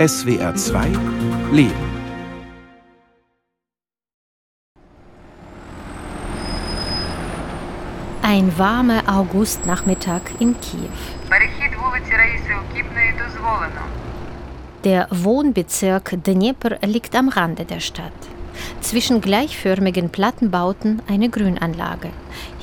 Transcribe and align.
SWR 0.00 0.54
2 0.54 0.92
Leben. 1.52 1.74
Ein 8.22 8.56
warmer 8.56 9.02
Augustnachmittag 9.06 10.22
in 10.38 10.58
Kiew. 10.58 10.88
Der 14.84 15.06
Wohnbezirk 15.10 16.16
Dnepr 16.24 16.78
liegt 16.86 17.14
am 17.14 17.28
Rande 17.28 17.66
der 17.66 17.80
Stadt. 17.80 18.10
Zwischen 18.80 19.20
gleichförmigen 19.20 20.08
Plattenbauten 20.08 21.02
eine 21.10 21.28
Grünanlage. 21.28 22.08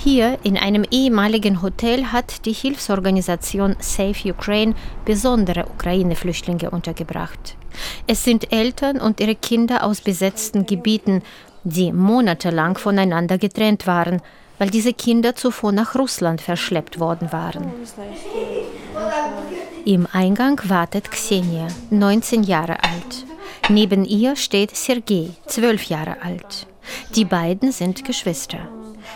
Hier 0.10 0.38
in 0.44 0.56
einem 0.56 0.86
ehemaligen 0.90 1.62
Hotel 1.62 2.06
hat 2.14 2.46
die 2.46 2.54
Hilfsorganisation 2.54 3.76
Save 3.80 4.32
Ukraine 4.32 4.74
besondere 5.04 5.66
Ukraine-Flüchtlinge 5.66 6.70
untergebracht. 6.72 7.58
Es 8.08 8.24
sind 8.24 8.54
Eltern 8.54 9.02
und 9.02 9.20
ihre 9.20 9.36
Kinder 9.36 9.84
aus 9.84 10.00
besetzten 10.00 10.66
Gebieten, 10.66 11.24
die 11.66 11.92
monatelang 11.92 12.78
voneinander 12.78 13.38
getrennt 13.38 13.86
waren, 13.86 14.22
weil 14.60 14.70
diese 14.70 14.94
Kinder 14.94 15.36
zuvor 15.36 15.74
nach 15.74 15.94
Russland 15.96 16.40
verschleppt 16.40 17.02
worden 17.02 17.34
waren. 17.34 17.70
Im 19.84 20.08
Eingang 20.14 20.62
wartet 20.70 21.12
Xenia, 21.12 21.68
19 21.90 22.44
Jahre 22.44 22.82
alt. 22.82 23.26
Neben 23.68 24.06
ihr 24.06 24.38
steht 24.38 24.74
Sergei, 24.74 25.32
12 25.48 25.84
Jahre 25.90 26.22
alt. 26.24 26.66
Die 27.14 27.26
beiden 27.26 27.74
sind 27.74 28.06
Geschwister. 28.06 28.70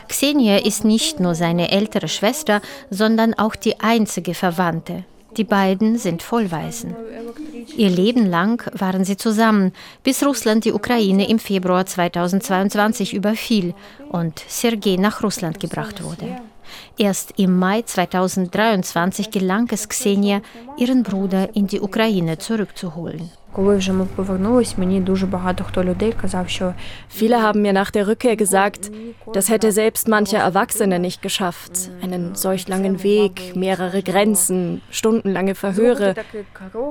Xenia 0.07 0.57
ist 0.57 0.83
nicht 0.83 1.19
nur 1.19 1.35
seine 1.35 1.71
ältere 1.71 2.07
Schwester, 2.07 2.61
sondern 2.89 3.33
auch 3.33 3.55
die 3.55 3.79
einzige 3.79 4.33
Verwandte. 4.33 5.03
Die 5.37 5.43
beiden 5.45 5.97
sind 5.97 6.23
Vollwaisen. 6.23 6.93
Ihr 7.77 7.89
Leben 7.89 8.25
lang 8.25 8.69
waren 8.77 9.05
sie 9.05 9.15
zusammen, 9.15 9.71
bis 10.03 10.25
Russland 10.25 10.65
die 10.65 10.73
Ukraine 10.73 11.29
im 11.29 11.39
Februar 11.39 11.85
2022 11.85 13.13
überfiel 13.13 13.73
und 14.09 14.43
Sergei 14.47 14.97
nach 14.97 15.23
Russland 15.23 15.59
gebracht 15.59 16.03
wurde. 16.03 16.37
Erst 16.97 17.33
im 17.37 17.57
Mai 17.57 17.81
2023 17.81 19.31
gelang 19.31 19.67
es 19.71 19.87
Xenia, 19.87 20.41
ihren 20.77 21.03
Bruder 21.03 21.55
in 21.55 21.67
die 21.67 21.79
Ukraine 21.79 22.37
zurückzuholen. 22.37 23.31
Viele 27.09 27.41
haben 27.41 27.61
mir 27.61 27.73
nach 27.73 27.91
der 27.91 28.07
Rückkehr 28.07 28.35
gesagt, 28.35 28.91
das 29.33 29.49
hätte 29.49 29.71
selbst 29.71 30.07
manche 30.07 30.37
Erwachsene 30.37 30.99
nicht 30.99 31.21
geschafft. 31.21 31.91
Einen 32.01 32.35
solch 32.35 32.67
langen 32.67 33.03
Weg, 33.03 33.55
mehrere 33.55 34.03
Grenzen, 34.03 34.81
stundenlange 34.89 35.55
Verhöre. 35.55 36.15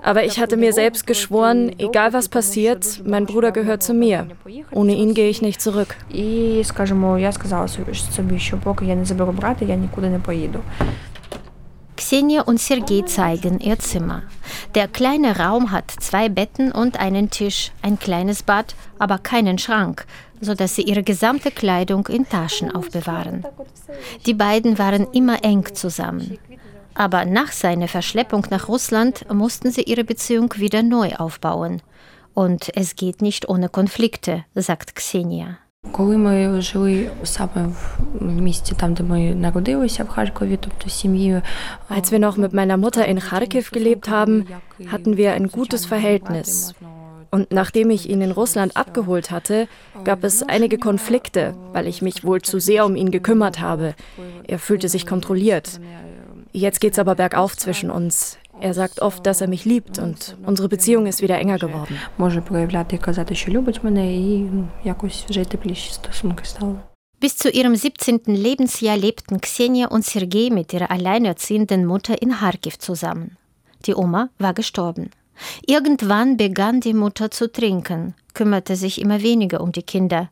Aber 0.03 0.25
ich 0.25 0.39
hatte 0.39 0.57
mir 0.57 0.73
selbst 0.73 1.07
geschworen, 1.07 1.73
egal 1.79 2.13
was 2.13 2.29
passiert, 2.29 3.03
mein 3.05 3.27
Bruder 3.27 3.53
gehört 3.53 3.83
zu 3.83 3.95
mir. 3.95 4.27
Ohne 4.71 4.93
ihn 4.95 5.15
gehe 5.15 5.31
ich 5.31 5.43
nicht 5.43 5.61
zurück. 5.61 5.97
Xenia 12.01 12.41
und 12.41 12.59
Sergei 12.59 13.03
zeigen 13.03 13.61
ihr 13.61 13.79
Zimmer. 13.79 14.23
Der 14.75 14.89
kleine 14.89 15.39
Raum 15.39 15.71
hat 15.71 15.91
zwei 15.91 16.31
Betten 16.31 16.73
und 16.73 16.99
einen 16.99 17.29
Tisch, 17.29 17.73
ein 17.83 17.99
kleines 17.99 18.43
Bad, 18.43 18.75
aber 18.99 19.19
keinen 19.19 19.59
Schrank, 19.59 20.07
sodass 20.41 20.75
sie 20.75 20.83
ihre 20.83 21.03
gesamte 21.03 21.51
Kleidung 21.51 22.07
in 22.07 22.27
Taschen 22.27 22.75
aufbewahren. 22.75 23.45
Die 24.25 24.33
beiden 24.33 24.79
waren 24.79 25.09
immer 25.13 25.45
eng 25.45 25.75
zusammen. 25.75 26.39
Aber 26.95 27.27
nach 27.27 27.53
seiner 27.53 27.87
Verschleppung 27.87 28.47
nach 28.49 28.69
Russland 28.69 29.31
mussten 29.31 29.71
sie 29.71 29.83
ihre 29.83 30.05
Beziehung 30.05 30.55
wieder 30.57 30.83
neu 30.83 31.15
aufbauen. 31.17 31.83
Und 32.33 32.75
es 32.75 32.97
geht 32.97 33.21
nicht 33.21 33.47
ohne 33.51 33.69
Konflikte, 33.69 34.47
sagt 34.55 34.95
Xenia. 34.97 35.59
Коли 35.92 36.18
ми 36.18 36.62
жили 36.62 37.10
саме 37.24 37.68
в 37.68 38.42
місті, 38.42 38.76
там 38.78 38.94
де 38.94 39.04
ми 39.04 39.36
народилися 39.36 40.04
в 40.04 40.08
Харкові, 40.08 40.58
тобто 40.62 40.90
сім'єю. 40.90 41.42
Als 41.90 42.12
wir 42.12 42.20
noch 42.20 42.38
mit 42.38 42.54
meiner 42.54 42.78
Mutter 42.78 43.10
in 43.10 43.20
Kharkiv 43.20 43.72
gelebt 43.72 44.10
haben, 44.10 44.46
hatten 44.92 45.18
wir 45.18 45.30
ein 45.34 45.48
gutes 45.48 45.86
Verhältnis. 45.86 46.74
Und 47.36 47.46
nachdem 47.52 47.90
ich 47.90 48.10
ihn 48.10 48.22
in 48.22 48.32
Russland 48.32 48.78
abgeholt 48.78 49.30
hatte, 49.32 49.68
gab 50.04 50.24
es 50.24 50.44
einige 50.44 50.78
Konflikte, 50.78 51.54
weil 51.74 51.86
ich 51.88 52.02
mich 52.02 52.24
wohl 52.24 52.42
zu 52.42 52.60
sehr 52.60 52.86
um 52.86 52.96
ihn 52.96 53.12
gekümmert 53.12 53.60
habe. 53.60 53.88
Er 54.48 54.60
fühlte 54.66 54.88
sich 54.90 55.06
kontrolliert. 55.06 55.68
Jetzt 56.54 56.80
geht's 56.80 57.00
aber 57.00 57.16
bergauf 57.16 57.58
zwischen 57.58 57.90
uns. 57.92 58.38
Er 58.61 58.75
sagt 58.75 59.01
oft, 59.01 59.25
dass 59.25 59.41
er 59.41 59.49
mich 59.49 59.65
liebt 59.65 59.99
und 59.99 60.37
unsere 60.45 60.69
Beziehung 60.69 61.07
ist 61.07 61.23
wieder 61.23 61.39
enger 61.39 61.59
geworden. 61.59 61.99
Bis 67.21 67.37
zu 67.37 67.51
ihrem 67.51 67.75
17. 67.75 68.21
Lebensjahr 68.27 68.97
lebten 68.97 69.41
Xenia 69.41 69.89
und 69.89 70.05
Sergei 70.05 70.49
mit 70.51 70.73
ihrer 70.73 70.91
alleinerziehenden 70.91 71.87
Mutter 71.87 72.21
in 72.21 72.33
Kharkiv 72.33 72.79
zusammen. 72.79 73.37
Die 73.87 73.95
Oma 73.95 74.29
war 74.39 74.55
gestorben. 74.55 75.11
Irgendwann 75.67 76.37
begann 76.37 76.81
die 76.81 76.95
Mutter 76.95 77.31
zu 77.31 77.51
trinken, 77.51 78.15
kümmerte 78.35 78.77
sich 78.77 79.01
immer 79.01 79.23
weniger 79.23 79.63
um 79.63 79.73
die 79.73 79.83
Kinder. 79.83 80.31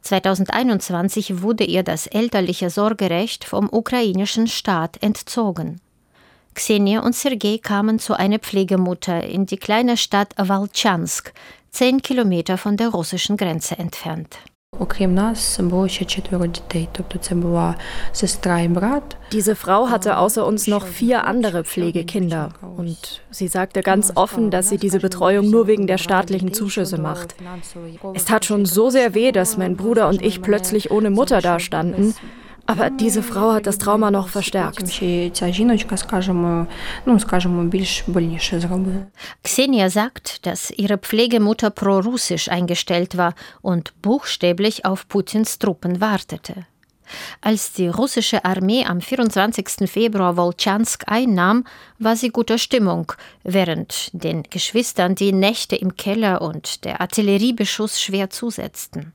2021 0.00 1.42
wurde 1.42 1.64
ihr 1.64 1.82
das 1.82 2.06
elterliche 2.06 2.70
Sorgerecht 2.70 3.44
vom 3.44 3.68
ukrainischen 3.70 4.46
Staat 4.46 5.02
entzogen. 5.02 5.80
Xenia 6.56 7.00
und 7.00 7.14
Sergei 7.14 7.58
kamen 7.62 7.98
zu 7.98 8.14
einer 8.14 8.38
Pflegemutter 8.38 9.22
in 9.22 9.44
die 9.44 9.58
kleine 9.58 9.98
Stadt 9.98 10.32
Walchansk, 10.38 11.34
zehn 11.70 12.00
Kilometer 12.00 12.56
von 12.56 12.78
der 12.78 12.88
russischen 12.88 13.36
Grenze 13.36 13.78
entfernt. 13.78 14.38
Diese 19.32 19.54
Frau 19.54 19.90
hatte 19.90 20.16
außer 20.16 20.46
uns 20.46 20.66
noch 20.66 20.86
vier 20.86 21.24
andere 21.24 21.64
Pflegekinder 21.64 22.50
und 22.76 23.22
sie 23.30 23.48
sagte 23.48 23.82
ganz 23.82 24.12
offen, 24.14 24.50
dass 24.50 24.70
sie 24.70 24.78
diese 24.78 25.00
Betreuung 25.00 25.50
nur 25.50 25.66
wegen 25.66 25.86
der 25.86 25.98
staatlichen 25.98 26.54
Zuschüsse 26.54 26.98
macht. 26.98 27.34
Es 28.14 28.24
tat 28.24 28.46
schon 28.46 28.64
so 28.64 28.88
sehr 28.88 29.14
weh, 29.14 29.30
dass 29.30 29.58
mein 29.58 29.76
Bruder 29.76 30.08
und 30.08 30.22
ich 30.22 30.40
plötzlich 30.40 30.90
ohne 30.90 31.10
Mutter 31.10 31.42
dastanden 31.42 32.14
aber 32.66 32.90
diese 32.90 33.22
Frau 33.22 33.52
hat 33.52 33.66
das 33.66 33.78
Trauma 33.78 34.10
noch 34.10 34.28
verstärkt. 34.28 34.78
Xenia 39.42 39.90
sagt, 39.90 40.46
dass 40.46 40.70
ihre 40.70 40.98
Pflegemutter 40.98 41.70
pro-russisch 41.70 42.48
eingestellt 42.48 43.16
war 43.16 43.34
und 43.62 44.00
buchstäblich 44.02 44.84
auf 44.84 45.08
Putins 45.08 45.58
Truppen 45.58 46.00
wartete. 46.00 46.66
Als 47.40 47.72
die 47.72 47.88
russische 47.88 48.44
Armee 48.44 48.84
am 48.84 49.00
24. 49.00 49.88
Februar 49.88 50.36
Wolchansk 50.36 51.04
einnahm, 51.06 51.64
war 51.98 52.16
sie 52.16 52.30
guter 52.30 52.58
Stimmung, 52.58 53.12
während 53.44 54.10
den 54.12 54.42
Geschwistern 54.42 55.14
die 55.14 55.32
Nächte 55.32 55.76
im 55.76 55.96
Keller 55.96 56.42
und 56.42 56.84
der 56.84 57.00
Artilleriebeschuss 57.00 58.00
schwer 58.00 58.30
zusetzten. 58.30 59.12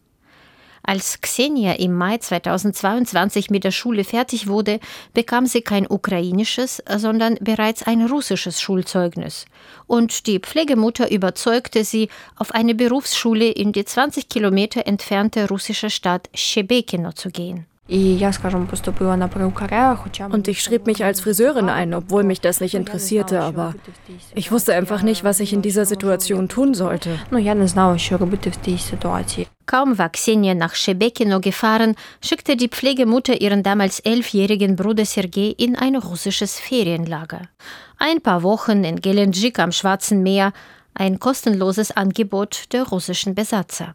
Als 0.84 1.22
Xenia 1.22 1.74
im 1.74 1.96
Mai 1.96 2.18
2022 2.18 3.50
mit 3.50 3.64
der 3.64 3.72
Schule 3.72 4.04
fertig 4.04 4.48
wurde, 4.48 4.80
bekam 5.14 5.46
sie 5.46 5.62
kein 5.62 5.90
ukrainisches, 5.90 6.82
sondern 6.98 7.36
bereits 7.40 7.84
ein 7.84 8.06
russisches 8.06 8.60
Schulzeugnis. 8.60 9.46
Und 9.88 10.28
die 10.28 10.40
Pflegemutter 10.40 11.12
überzeugte 11.12 11.84
sie, 11.84 12.10
auf 12.36 12.52
eine 12.52 12.76
Berufsschule 12.76 13.50
in 13.50 13.72
die 13.72 13.86
20 13.86 14.28
Kilometer 14.28 14.88
entfernte 14.88 15.48
russische 15.48 15.90
Stadt 15.90 16.30
Shebekino 16.34 17.12
zu 17.12 17.30
gehen. 17.30 17.68
Und 20.34 20.48
ich 20.48 20.62
schrieb 20.62 20.86
mich 20.86 21.04
als 21.04 21.20
Friseurin 21.20 21.68
ein, 21.68 21.94
obwohl 21.94 22.24
mich 22.24 22.40
das 22.40 22.62
nicht 22.62 22.74
interessierte, 22.74 23.42
aber 23.42 23.76
ich 24.34 24.52
wusste 24.52 24.74
einfach 24.74 25.02
nicht, 25.02 25.26
was 25.26 25.42
ich 25.42 25.52
in 25.52 25.62
dieser 25.62 25.86
Situation 25.86 26.48
tun 26.48 26.74
sollte. 26.74 27.20
Kaum 29.66 29.98
war 29.98 30.10
Xenia 30.10 30.54
nach 30.54 30.74
Shebekino 30.74 31.42
gefahren, 31.42 31.96
schickte 32.24 32.56
die 32.56 32.70
Pflegemutter 32.70 33.42
ihren 33.42 33.62
damals 33.62 34.00
elfjährigen 34.00 34.78
Bruder 34.78 35.06
Sergei 35.06 35.54
in 35.58 35.76
ein 35.76 35.98
russisches 35.98 36.60
Ferienlager. 36.60 37.42
Ein 37.98 38.22
paar 38.22 38.42
Wochen 38.42 38.86
in 38.86 39.02
Gelendzhik 39.02 39.60
am 39.60 39.74
Schwarzen 39.74 40.24
Meer, 40.24 40.54
ein 40.94 41.20
kostenloses 41.20 41.92
Angebot 41.92 42.72
der 42.72 42.84
russischen 42.84 43.36
Besatzer. 43.36 43.94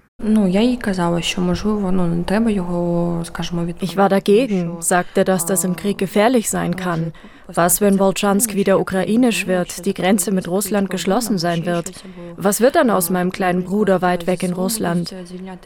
Ich 3.83 3.97
war 3.99 4.09
dagegen, 4.09 4.81
sagte, 4.81 5.25
dass 5.25 5.45
das 5.45 5.63
im 5.63 5.77
Krieg 5.77 5.99
gefährlich 5.99 6.49
sein 6.49 6.75
kann. 6.75 7.13
Was, 7.49 7.83
wenn 7.83 7.99
Wolchansk 7.99 8.55
wieder 8.55 8.81
ukrainisch 8.81 9.47
wird, 9.47 9.85
die 9.85 9.93
Grenze 9.93 10.33
mit 10.33 10.49
Russland 10.49 10.89
geschlossen 10.89 11.37
sein 11.37 11.67
wird? 11.67 11.93
Was 12.37 12.63
wird 12.63 12.77
dann 12.77 12.89
aus 12.89 13.11
meinem 13.11 13.31
kleinen 13.31 13.65
Bruder 13.65 14.01
weit 14.01 14.27
weg 14.27 14.43
in 14.43 14.55
Russland? 14.55 15.15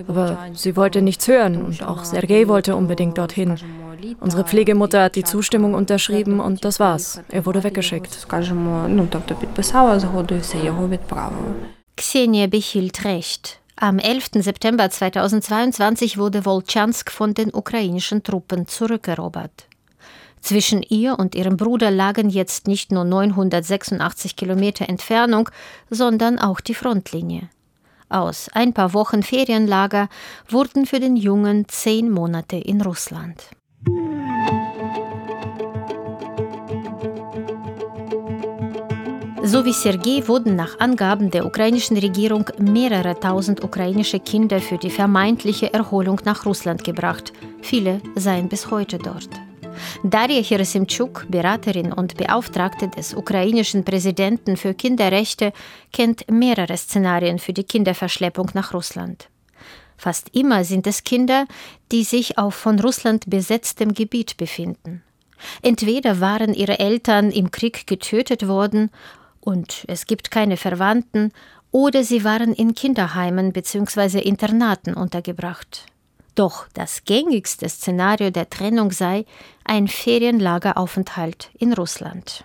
Aber 0.08 0.36
sie 0.52 0.74
wollte 0.76 1.00
nichts 1.00 1.28
hören 1.28 1.64
und 1.64 1.82
auch 1.84 2.04
Sergei 2.04 2.48
wollte 2.48 2.74
unbedingt 2.74 3.18
dorthin. 3.18 3.54
Unsere 4.18 4.44
Pflegemutter 4.44 5.04
hat 5.04 5.14
die 5.14 5.24
Zustimmung 5.24 5.74
unterschrieben 5.74 6.40
und 6.40 6.64
das 6.64 6.80
war's. 6.80 7.22
Er 7.28 7.46
wurde 7.46 7.62
weggeschickt. 7.62 8.26
Xenia 11.96 12.46
behielt 12.48 13.04
recht. 13.04 13.59
Am 13.82 13.98
11. 13.98 14.42
September 14.42 14.90
2022 14.90 16.18
wurde 16.18 16.44
Wolchansk 16.44 17.10
von 17.10 17.32
den 17.32 17.48
ukrainischen 17.54 18.22
Truppen 18.22 18.66
zurückerobert. 18.66 19.68
Zwischen 20.42 20.82
ihr 20.82 21.18
und 21.18 21.34
ihrem 21.34 21.56
Bruder 21.56 21.90
lagen 21.90 22.28
jetzt 22.28 22.68
nicht 22.68 22.92
nur 22.92 23.04
986 23.04 24.36
Kilometer 24.36 24.86
Entfernung, 24.86 25.48
sondern 25.88 26.38
auch 26.38 26.60
die 26.60 26.74
Frontlinie. 26.74 27.48
Aus 28.10 28.50
ein 28.52 28.74
paar 28.74 28.92
Wochen 28.92 29.22
Ferienlager 29.22 30.10
wurden 30.46 30.84
für 30.84 31.00
den 31.00 31.16
Jungen 31.16 31.66
zehn 31.66 32.10
Monate 32.10 32.56
in 32.56 32.82
Russland. 32.82 33.44
So 39.50 39.64
wie 39.64 39.72
Sergei 39.72 40.22
wurden 40.28 40.54
nach 40.54 40.78
Angaben 40.78 41.32
der 41.32 41.44
ukrainischen 41.44 41.96
Regierung 41.96 42.44
mehrere 42.58 43.18
tausend 43.18 43.64
ukrainische 43.64 44.20
Kinder 44.20 44.60
für 44.60 44.78
die 44.78 44.90
vermeintliche 44.90 45.74
Erholung 45.74 46.20
nach 46.24 46.46
Russland 46.46 46.84
gebracht. 46.84 47.32
Viele 47.60 48.00
seien 48.14 48.48
bis 48.48 48.70
heute 48.70 48.98
dort. 48.98 49.28
Darja 50.04 50.40
Herasimchuk, 50.40 51.26
Beraterin 51.28 51.92
und 51.92 52.16
Beauftragte 52.16 52.86
des 52.86 53.12
ukrainischen 53.12 53.82
Präsidenten 53.84 54.56
für 54.56 54.72
Kinderrechte, 54.72 55.52
kennt 55.92 56.30
mehrere 56.30 56.76
Szenarien 56.76 57.40
für 57.40 57.52
die 57.52 57.64
Kinderverschleppung 57.64 58.50
nach 58.54 58.72
Russland. 58.72 59.30
Fast 59.96 60.28
immer 60.32 60.62
sind 60.62 60.86
es 60.86 61.02
Kinder, 61.02 61.46
die 61.90 62.04
sich 62.04 62.38
auf 62.38 62.54
von 62.54 62.78
Russland 62.78 63.28
besetztem 63.28 63.94
Gebiet 63.94 64.36
befinden. 64.36 65.02
Entweder 65.62 66.20
waren 66.20 66.54
ihre 66.54 66.78
Eltern 66.78 67.30
im 67.30 67.50
Krieg 67.50 67.88
getötet 67.88 68.46
worden 68.46 68.90
und 69.40 69.84
es 69.88 70.06
gibt 70.06 70.30
keine 70.30 70.56
Verwandten, 70.56 71.32
oder 71.72 72.02
sie 72.02 72.24
waren 72.24 72.52
in 72.52 72.74
Kinderheimen 72.74 73.52
bzw. 73.52 74.18
Internaten 74.18 74.94
untergebracht. 74.94 75.86
Doch 76.34 76.66
das 76.74 77.04
gängigste 77.04 77.68
Szenario 77.68 78.30
der 78.30 78.50
Trennung 78.50 78.92
sei 78.92 79.24
ein 79.64 79.88
Ferienlageraufenthalt 79.88 81.50
in 81.58 81.72
Russland. 81.72 82.44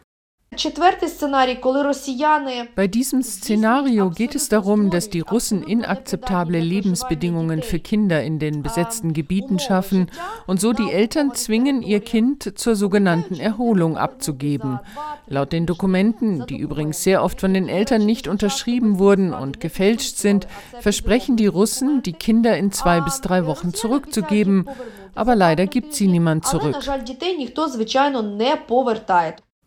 Bei 2.76 2.88
diesem 2.88 3.22
Szenario 3.24 4.10
geht 4.10 4.36
es 4.36 4.50
darum, 4.50 4.90
dass 4.90 5.10
die 5.10 5.22
Russen 5.22 5.64
inakzeptable 5.64 6.60
Lebensbedingungen 6.60 7.62
für 7.62 7.80
Kinder 7.80 8.24
in 8.24 8.40
den 8.40 8.64
besetzten 8.64 9.14
Gebieten 9.14 9.60
schaffen 9.60 10.10
und 10.48 10.62
so 10.62 10.74
die 10.74 10.92
Eltern 10.92 11.34
zwingen, 11.34 11.82
ihr 11.82 12.00
Kind 12.00 12.58
zur 12.58 12.76
sogenannten 12.76 13.36
Erholung 13.36 13.98
abzugeben. 13.98 14.80
Laut 15.28 15.52
den 15.52 15.66
Dokumenten, 15.66 16.46
die 16.46 16.58
übrigens 16.58 17.04
sehr 17.04 17.24
oft 17.24 17.42
von 17.42 17.54
den 17.54 17.68
Eltern 17.68 18.06
nicht 18.06 18.28
unterschrieben 18.28 19.00
wurden 19.00 19.34
und 19.34 19.60
gefälscht 19.60 20.18
sind, 20.18 20.48
versprechen 20.80 21.36
die 21.36 21.48
Russen, 21.48 22.04
die 22.04 22.14
Kinder 22.14 22.58
in 22.58 22.72
zwei 22.72 23.02
bis 23.02 23.22
drei 23.22 23.46
Wochen 23.46 23.74
zurückzugeben. 23.74 24.70
Aber 25.16 25.36
leider 25.36 25.66
gibt 25.66 25.94
sie 25.94 26.08
niemand 26.08 26.46
zurück. 26.46 26.76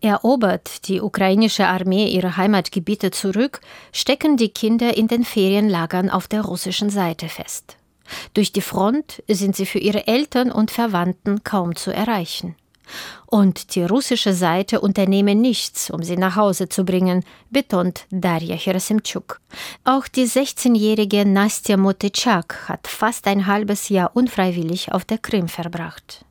Erobert 0.01 0.87
die 0.89 1.01
ukrainische 1.01 1.67
Armee 1.67 2.07
ihre 2.07 2.37
Heimatgebiete 2.37 3.11
zurück, 3.11 3.61
stecken 3.93 4.37
die 4.37 4.51
Kinder 4.51 4.97
in 4.97 5.09
den 5.09 5.25
Ferienlagern 5.25 6.09
auf 6.09 6.29
der 6.29 6.43
russischen 6.43 6.89
Seite 6.89 7.29
fest. 7.29 7.77
Durch 8.35 8.53
die 8.53 8.61
Front 8.61 9.23
sind 9.29 9.57
sie 9.57 9.67
für 9.67 9.81
ihre 9.81 10.07
Eltern 10.07 10.53
und 10.53 10.71
Verwandten 10.71 11.43
kaum 11.43 11.75
zu 11.77 11.91
erreichen. 11.93 12.55
Und 13.27 13.75
die 13.75 13.83
russische 13.83 14.33
Seite 14.33 14.81
unternehme 14.81 15.35
nichts, 15.35 15.91
um 15.91 16.03
sie 16.03 16.17
nach 16.17 16.37
Hause 16.37 16.69
zu 16.69 16.85
bringen, 16.85 17.25
betont 17.51 18.07
Darja 18.11 18.57
Herasimchuk. 18.57 19.41
Auch 19.85 20.09
die 20.09 20.27
16-jährige 20.27 21.27
Nastja 21.27 21.77
Motyczak 21.77 22.69
hat 22.69 22.87
fast 22.87 23.27
ein 23.27 23.47
halbes 23.47 23.91
Jahr 23.91 24.13
unfreiwillig 24.15 24.93
auf 24.93 25.05
der 25.05 25.19
Krim 25.19 25.49
verbracht. 25.49 26.25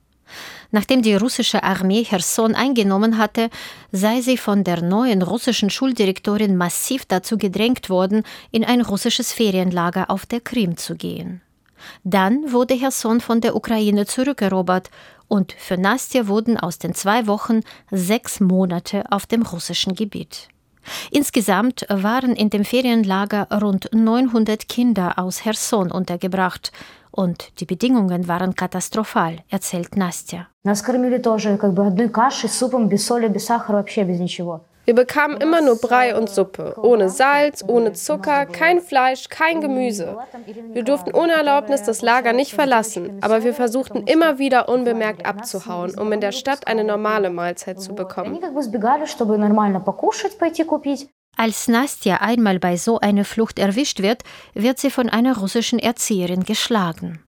Nachdem 0.72 1.02
die 1.02 1.16
russische 1.16 1.64
Armee 1.64 2.04
Cherson 2.04 2.56
eingenommen 2.56 3.18
hatte, 3.18 3.50
sei 3.92 4.22
sie 4.22 4.38
von 4.38 4.64
der 4.64 4.82
neuen 4.82 5.22
russischen 5.22 5.70
Schuldirektorin 5.70 6.58
massiv 6.58 7.06
dazu 7.06 7.38
gedrängt 7.38 7.90
worden, 7.90 8.24
in 8.52 8.66
ein 8.66 8.82
russisches 8.82 9.32
Ferienlager 9.32 10.10
auf 10.10 10.26
der 10.26 10.42
Krim 10.42 10.78
zu 10.78 10.96
gehen. 10.96 11.42
Dann 12.04 12.52
wurde 12.52 12.78
Cherson 12.78 13.22
von 13.22 13.40
der 13.42 13.56
Ukraine 13.56 14.06
zurückerobert 14.06 14.90
und 15.28 15.54
für 15.58 15.78
Nastja 15.78 16.28
wurden 16.28 16.58
aus 16.58 16.80
den 16.80 16.94
zwei 16.94 17.28
Wochen 17.28 17.62
sechs 17.92 18.40
Monate 18.40 19.04
auf 19.12 19.26
dem 19.26 19.44
russischen 19.44 19.96
Gebiet. 19.96 20.48
Insgesamt 21.12 21.86
waren 21.90 22.34
in 22.34 22.50
dem 22.50 22.64
Ferienlager 22.64 23.48
rund 23.62 23.90
900 23.94 24.70
Kinder 24.70 25.20
aus 25.20 25.42
Cherson 25.42 25.92
untergebracht 25.92 26.72
und 27.18 27.60
die 27.60 27.66
Bedingungen 27.66 28.28
waren 28.28 28.56
katastrophal, 28.56 29.38
erzählt 29.50 29.98
Nastja. 29.98 30.48
Wir 34.86 34.96
bekamen 34.96 35.36
immer 35.42 35.62
nur 35.62 35.76
Brei 35.82 36.16
und 36.16 36.30
Suppe, 36.30 36.76
ohne 36.82 37.10
Salz, 37.10 37.62
ohne 37.68 37.92
Zucker, 37.92 38.46
kein 38.46 38.80
Fleisch, 38.80 39.28
kein 39.28 39.60
Gemüse. 39.60 40.18
Wir 40.72 40.84
durften 40.84 41.14
ohne 41.14 41.34
Erlaubnis 41.34 41.84
das 41.84 42.02
Lager 42.02 42.32
nicht 42.32 42.54
verlassen, 42.54 43.18
aber 43.22 43.44
wir 43.44 43.54
versuchten 43.54 44.04
immer 44.04 44.40
wieder 44.40 44.70
unbemerkt 44.70 45.26
abzuhauen, 45.26 46.00
um 46.00 46.14
in 46.14 46.22
der 46.22 46.32
Stadt 46.32 46.68
eine 46.68 46.86
normale 46.86 47.30
Mahlzeit 47.30 47.82
zu 47.82 47.96
bekommen. 47.96 48.40
Als 51.40 51.68
Nastja 51.68 52.18
einmal 52.18 52.58
bei 52.58 52.78
so 52.78 53.00
einer 53.00 53.24
Flucht 53.24 53.60
erwischt 53.60 54.02
wird, 54.02 54.24
wird 54.56 54.80
sie 54.80 54.90
von 54.90 55.08
einer 55.08 55.38
russischen 55.38 55.78
Erzieherin 55.78 56.44
geschlagen. 56.44 57.27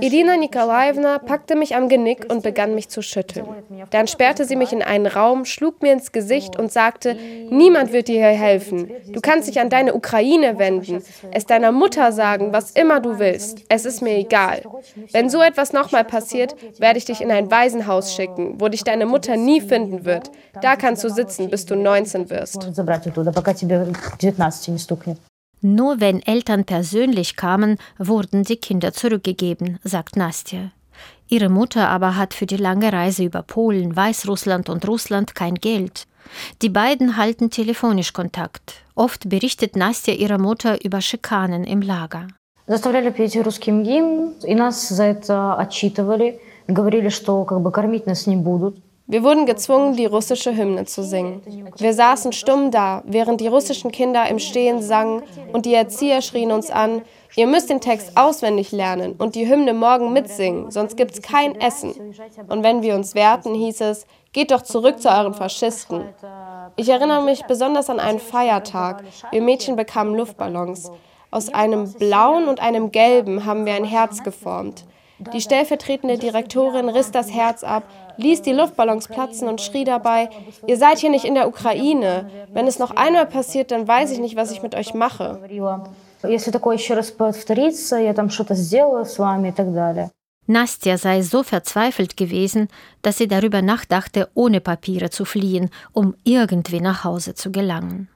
Irina 0.00 0.36
Nikolaevna 0.36 1.18
packte 1.18 1.56
mich 1.56 1.74
am 1.74 1.88
Genick 1.88 2.30
und 2.30 2.44
begann 2.44 2.76
mich 2.76 2.90
zu 2.90 3.02
schütteln. 3.02 3.44
Dann 3.90 4.06
sperrte 4.06 4.44
sie 4.44 4.54
mich 4.54 4.72
in 4.72 4.82
einen 4.82 5.08
Raum, 5.08 5.44
schlug 5.44 5.82
mir 5.82 5.92
ins 5.92 6.12
Gesicht 6.12 6.56
und 6.56 6.70
sagte, 6.70 7.16
niemand 7.50 7.92
wird 7.92 8.06
dir 8.06 8.20
hier 8.20 8.38
helfen. 8.38 8.92
Du 9.08 9.20
kannst 9.20 9.48
dich 9.48 9.58
an 9.58 9.68
deine 9.68 9.94
Ukraine 9.94 10.60
wenden, 10.60 11.02
es 11.32 11.44
deiner 11.44 11.72
Mutter 11.72 12.12
sagen, 12.12 12.52
was 12.52 12.70
immer 12.70 13.00
du 13.00 13.18
willst. 13.18 13.64
Es 13.68 13.84
ist 13.84 14.00
mir 14.00 14.16
egal. 14.16 14.62
Wenn 15.10 15.28
so 15.28 15.42
etwas 15.42 15.72
nochmal 15.72 16.04
passiert, 16.04 16.54
werde 16.78 16.98
ich 16.98 17.04
dich 17.04 17.20
in 17.20 17.32
ein 17.32 17.50
Waisenhaus 17.50 18.14
schicken, 18.14 18.60
wo 18.60 18.68
dich 18.68 18.84
deine 18.84 19.06
Mutter 19.06 19.36
nie 19.36 19.60
finden 19.60 20.04
wird. 20.04 20.30
Da 20.62 20.76
kannst 20.76 21.02
du 21.02 21.08
sitzen, 21.08 21.50
bis 21.50 21.66
du 21.66 21.74
19 21.74 22.30
wirst. 22.30 22.70
Nur 25.65 25.99
wenn 25.99 26.21
Eltern 26.23 26.65
persönlich 26.65 27.35
kamen, 27.35 27.77
wurden 27.99 28.43
die 28.43 28.57
Kinder 28.57 28.93
zurückgegeben, 28.93 29.79
sagt 29.83 30.15
Nastja. 30.15 30.71
Ihre 31.27 31.49
Mutter 31.49 31.87
aber 31.87 32.17
hat 32.17 32.33
für 32.33 32.47
die 32.47 32.57
lange 32.57 32.91
Reise 32.91 33.23
über 33.23 33.43
Polen, 33.43 33.95
Weißrussland 33.95 34.69
und 34.69 34.87
Russland 34.87 35.35
kein 35.35 35.55
Geld. 35.55 36.07
Die 36.61 36.69
beiden 36.69 37.15
halten 37.15 37.49
telefonisch 37.51 38.11
Kontakt. 38.11 38.83
Oft 38.95 39.29
berichtet 39.29 39.75
Nastja 39.75 40.13
ihrer 40.13 40.37
Mutter 40.37 40.83
über 40.83 40.99
Schikanen 40.99 41.63
im 41.63 41.81
Lager. 41.81 42.27
Заставляли 42.67 43.09
петь 43.09 43.35
русский 43.35 43.71
гимн, 43.71 44.33
и 44.43 44.55
нас 44.55 44.87
за 44.89 45.03
это 45.03 45.55
отчитывали, 45.55 46.39
говорили, 46.67 47.09
что 47.09 47.43
как 47.43 47.61
бы 47.61 47.71
кормить 47.71 48.05
нас 48.05 48.27
не 48.27 48.37
будут. 48.37 48.77
Wir 49.08 49.22
wurden 49.22 49.46
gezwungen, 49.46 49.94
die 49.94 50.06
russische 50.06 50.56
Hymne 50.56 50.84
zu 50.84 51.04
singen. 51.04 51.40
Wir 51.78 51.94
saßen 51.94 52.32
stumm 52.32 52.72
da, 52.72 53.04
während 53.06 53.40
die 53.40 53.46
russischen 53.46 53.92
Kinder 53.92 54.28
im 54.28 54.40
Stehen 54.40 54.82
sangen 54.82 55.22
und 55.52 55.64
die 55.64 55.74
Erzieher 55.74 56.22
schrien 56.22 56.50
uns 56.50 56.70
an, 56.70 57.02
ihr 57.36 57.46
müsst 57.46 57.70
den 57.70 57.80
Text 57.80 58.16
auswendig 58.16 58.72
lernen 58.72 59.14
und 59.16 59.36
die 59.36 59.48
Hymne 59.48 59.74
morgen 59.74 60.12
mitsingen, 60.12 60.72
sonst 60.72 60.96
gibt's 60.96 61.22
kein 61.22 61.54
Essen. 61.60 61.94
Und 62.48 62.64
wenn 62.64 62.82
wir 62.82 62.96
uns 62.96 63.14
wehrten, 63.14 63.54
hieß 63.54 63.80
es, 63.82 64.06
geht 64.32 64.50
doch 64.50 64.62
zurück 64.62 65.00
zu 65.00 65.08
euren 65.08 65.34
Faschisten. 65.34 66.02
Ich 66.74 66.88
erinnere 66.88 67.22
mich 67.22 67.44
besonders 67.44 67.88
an 67.88 68.00
einen 68.00 68.18
Feiertag. 68.18 69.04
Wir 69.30 69.40
Mädchen 69.40 69.76
bekamen 69.76 70.16
Luftballons. 70.16 70.90
Aus 71.30 71.54
einem 71.54 71.92
blauen 71.92 72.48
und 72.48 72.60
einem 72.60 72.90
gelben 72.90 73.44
haben 73.44 73.66
wir 73.66 73.74
ein 73.74 73.84
Herz 73.84 74.24
geformt. 74.24 74.84
Die 75.18 75.40
stellvertretende 75.40 76.18
Direktorin 76.18 76.88
riss 76.88 77.10
das 77.10 77.32
Herz 77.32 77.64
ab, 77.64 77.84
ließ 78.18 78.42
die 78.42 78.52
Luftballons 78.52 79.08
platzen 79.08 79.48
und 79.48 79.60
schrie 79.60 79.84
dabei, 79.84 80.28
ihr 80.66 80.76
seid 80.76 80.98
hier 80.98 81.10
nicht 81.10 81.24
in 81.24 81.34
der 81.34 81.48
Ukraine. 81.48 82.30
Wenn 82.52 82.66
es 82.66 82.78
noch 82.78 82.90
einmal 82.90 83.26
passiert, 83.26 83.70
dann 83.70 83.88
weiß 83.88 84.10
ich 84.10 84.18
nicht, 84.18 84.36
was 84.36 84.50
ich 84.50 84.62
mit 84.62 84.74
euch 84.74 84.94
mache. 84.94 85.40
Nastja 90.48 90.96
sei 90.96 91.22
so 91.22 91.42
verzweifelt 91.42 92.16
gewesen, 92.16 92.68
dass 93.02 93.18
sie 93.18 93.26
darüber 93.26 93.62
nachdachte, 93.62 94.28
ohne 94.34 94.60
Papiere 94.60 95.10
zu 95.10 95.24
fliehen, 95.24 95.70
um 95.92 96.14
irgendwie 96.24 96.80
nach 96.80 97.04
Hause 97.04 97.34
zu 97.34 97.50
gelangen. 97.50 98.08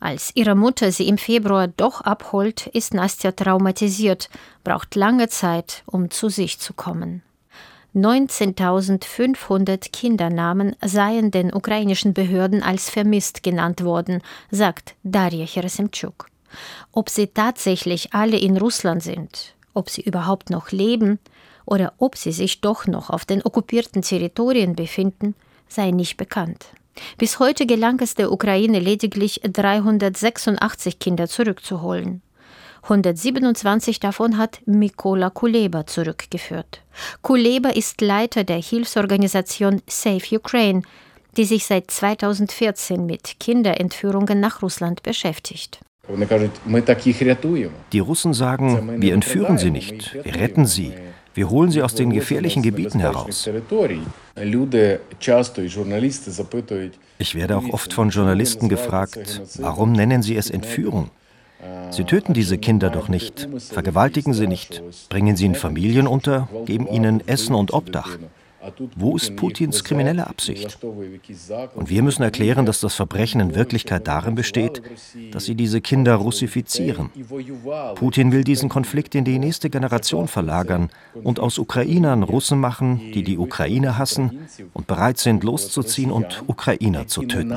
Als 0.00 0.30
ihre 0.34 0.54
Mutter 0.54 0.92
sie 0.92 1.08
im 1.08 1.18
Februar 1.18 1.68
doch 1.68 2.00
abholt, 2.00 2.66
ist 2.68 2.94
Nastja 2.94 3.32
traumatisiert, 3.32 4.28
braucht 4.64 4.94
lange 4.94 5.28
Zeit, 5.28 5.82
um 5.86 6.10
zu 6.10 6.28
sich 6.28 6.58
zu 6.58 6.72
kommen. 6.72 7.22
19.500 7.94 9.90
Kindernamen 9.90 10.76
seien 10.84 11.30
den 11.30 11.52
ukrainischen 11.52 12.14
Behörden 12.14 12.62
als 12.62 12.90
vermisst 12.90 13.42
genannt 13.42 13.82
worden, 13.82 14.22
sagt 14.50 14.94
Darja 15.02 15.46
Herasimchuk. 15.46 16.28
Ob 16.92 17.08
sie 17.08 17.28
tatsächlich 17.28 18.12
alle 18.12 18.38
in 18.38 18.56
Russland 18.56 19.02
sind, 19.02 19.54
ob 19.74 19.90
sie 19.90 20.02
überhaupt 20.02 20.50
noch 20.50 20.70
leben 20.70 21.18
oder 21.64 21.94
ob 21.98 22.16
sie 22.16 22.32
sich 22.32 22.60
doch 22.60 22.86
noch 22.86 23.10
auf 23.10 23.24
den 23.24 23.44
okkupierten 23.44 24.02
Territorien 24.02 24.76
befinden, 24.76 25.34
sei 25.68 25.90
nicht 25.90 26.16
bekannt. 26.16 26.66
Bis 27.16 27.38
heute 27.38 27.66
gelang 27.66 28.00
es 28.00 28.14
der 28.14 28.32
Ukraine 28.32 28.78
lediglich 28.78 29.40
386 29.42 30.98
Kinder 30.98 31.28
zurückzuholen. 31.28 32.22
127 32.82 34.00
davon 34.00 34.38
hat 34.38 34.60
Mikola 34.66 35.30
Kuleba 35.30 35.86
zurückgeführt. 35.86 36.80
Kuleba 37.22 37.70
ist 37.70 38.00
Leiter 38.00 38.44
der 38.44 38.62
Hilfsorganisation 38.62 39.82
Save 39.86 40.36
Ukraine, 40.36 40.82
die 41.36 41.44
sich 41.44 41.66
seit 41.66 41.90
2014 41.90 43.04
mit 43.04 43.38
Kinderentführungen 43.40 44.40
nach 44.40 44.62
Russland 44.62 45.02
beschäftigt. 45.02 45.80
Die 47.92 47.98
Russen 47.98 48.34
sagen, 48.34 49.02
wir 49.02 49.12
entführen 49.12 49.58
sie 49.58 49.70
nicht, 49.70 50.14
wir 50.14 50.34
retten 50.36 50.64
sie, 50.64 50.94
wir 51.34 51.50
holen 51.50 51.70
sie 51.70 51.82
aus 51.82 51.94
den 51.94 52.10
gefährlichen 52.10 52.62
Gebieten 52.62 53.00
heraus. 53.00 53.48
Ich 57.18 57.34
werde 57.34 57.56
auch 57.56 57.68
oft 57.70 57.92
von 57.92 58.10
Journalisten 58.10 58.68
gefragt, 58.68 59.42
warum 59.58 59.92
nennen 59.92 60.22
sie 60.22 60.36
es 60.36 60.50
Entführung? 60.50 61.10
Sie 61.90 62.04
töten 62.04 62.34
diese 62.34 62.58
Kinder 62.58 62.90
doch 62.90 63.08
nicht, 63.08 63.48
vergewaltigen 63.58 64.32
sie 64.32 64.46
nicht, 64.46 64.82
bringen 65.08 65.36
sie 65.36 65.46
in 65.46 65.54
Familien 65.54 66.06
unter, 66.06 66.48
geben 66.66 66.86
ihnen 66.86 67.26
Essen 67.26 67.54
und 67.54 67.72
Obdach. 67.72 68.16
Wo 68.96 69.16
ist 69.16 69.36
Putins 69.36 69.84
kriminelle 69.84 70.26
Absicht? 70.26 70.78
Und 70.82 71.88
wir 71.88 72.02
müssen 72.02 72.22
erklären, 72.22 72.66
dass 72.66 72.80
das 72.80 72.94
Verbrechen 72.94 73.40
in 73.40 73.54
Wirklichkeit 73.54 74.06
darin 74.06 74.34
besteht, 74.34 74.82
dass 75.32 75.44
sie 75.44 75.54
diese 75.54 75.80
Kinder 75.80 76.14
russifizieren. 76.14 77.10
Putin 77.94 78.32
will 78.32 78.44
diesen 78.44 78.68
Konflikt 78.68 79.14
in 79.14 79.24
die 79.24 79.38
nächste 79.38 79.70
Generation 79.70 80.28
verlagern 80.28 80.90
und 81.22 81.40
aus 81.40 81.58
Ukrainern 81.58 82.22
Russen 82.22 82.60
machen, 82.60 83.12
die 83.12 83.22
die 83.22 83.38
Ukraine 83.38 83.98
hassen 83.98 84.48
und 84.74 84.86
bereit 84.86 85.18
sind, 85.18 85.44
loszuziehen 85.44 86.10
und 86.10 86.44
Ukrainer 86.46 87.06
zu 87.06 87.22
töten. 87.22 87.52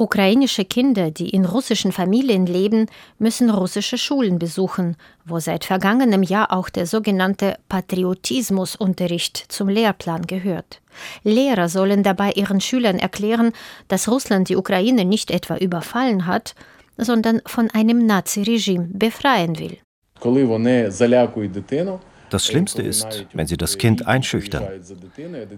Ukrainische 0.00 0.64
Kinder, 0.64 1.10
die 1.10 1.30
in 1.30 1.44
russischen 1.44 1.90
Familien 1.90 2.46
leben, 2.46 2.86
müssen 3.18 3.50
russische 3.50 3.98
Schulen 3.98 4.38
besuchen, 4.38 4.96
wo 5.24 5.40
seit 5.40 5.64
vergangenem 5.64 6.22
Jahr 6.22 6.52
auch 6.52 6.68
der 6.68 6.86
sogenannte 6.86 7.56
Patriotismusunterricht 7.68 9.36
zum 9.48 9.68
Lehrplan 9.68 10.22
gehört. 10.22 10.80
Lehrer 11.24 11.68
sollen 11.68 12.04
dabei 12.04 12.30
ihren 12.32 12.60
Schülern 12.60 13.00
erklären, 13.00 13.52
dass 13.88 14.08
Russland 14.08 14.48
die 14.48 14.56
Ukraine 14.56 15.04
nicht 15.04 15.32
etwa 15.32 15.56
überfallen 15.56 16.26
hat, 16.26 16.54
sondern 16.96 17.42
von 17.44 17.68
einem 17.72 18.06
Naziregime 18.06 18.88
befreien 18.92 19.58
will. 19.58 19.78
Das 22.30 22.46
Schlimmste 22.46 22.82
ist, 22.82 23.26
wenn 23.32 23.46
sie 23.46 23.56
das 23.56 23.78
Kind 23.78 24.06
einschüchtern. 24.06 24.64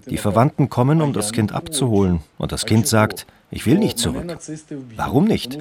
Die 0.08 0.18
Verwandten 0.18 0.68
kommen, 0.68 1.02
um 1.02 1.12
das 1.12 1.32
Kind 1.32 1.52
abzuholen, 1.52 2.20
und 2.38 2.52
das 2.52 2.66
Kind 2.66 2.86
sagt, 2.86 3.26
ich 3.52 3.66
will 3.66 3.78
nicht 3.78 3.98
zurück. 3.98 4.24
Warum 4.96 5.24
nicht? 5.24 5.58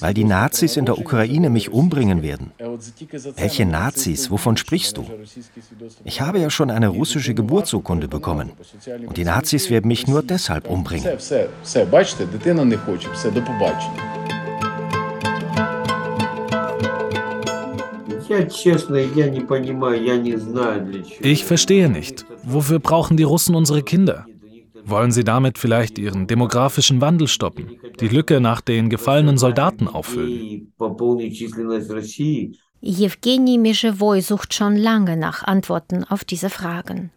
Weil 0.00 0.14
die 0.14 0.24
Nazis 0.24 0.76
in 0.76 0.84
der 0.84 0.98
Ukraine 0.98 1.50
mich 1.50 1.70
umbringen 1.70 2.22
werden. 2.22 2.52
Welche 3.36 3.66
Nazis? 3.66 4.30
Wovon 4.30 4.56
sprichst 4.56 4.96
du? 4.96 5.04
Ich 6.04 6.20
habe 6.20 6.38
ja 6.38 6.48
schon 6.50 6.70
eine 6.70 6.88
russische 6.88 7.34
Geburtsurkunde 7.34 8.06
bekommen. 8.06 8.52
Und 9.06 9.16
die 9.16 9.24
Nazis 9.24 9.68
werden 9.68 9.88
mich 9.88 10.06
nur 10.06 10.22
deshalb 10.22 10.68
umbringen. 10.68 11.08
Ich 21.20 21.44
verstehe 21.44 21.88
nicht. 21.88 22.26
Wofür 22.42 22.78
brauchen 22.78 23.16
die 23.16 23.22
Russen 23.22 23.54
unsere 23.54 23.82
Kinder? 23.82 24.26
Wollen 24.84 25.12
sie 25.12 25.24
damit 25.24 25.58
vielleicht 25.58 25.98
ihren 25.98 26.26
demografischen 26.26 27.00
Wandel 27.00 27.28
stoppen, 27.28 27.78
die 28.00 28.08
Lücke 28.08 28.40
nach 28.40 28.60
den 28.60 28.88
gefallenen 28.88 29.36
Soldaten 29.36 29.88
auffüllen? 29.88 30.72
Jewgeni 32.80 33.58
Mischewoy 33.58 34.20
sucht 34.20 34.54
schon 34.54 34.76
lange 34.76 35.16
nach 35.16 35.42
Antworten 35.42 36.04
auf 36.04 36.24
diese 36.24 36.48
Fragen. 36.48 37.10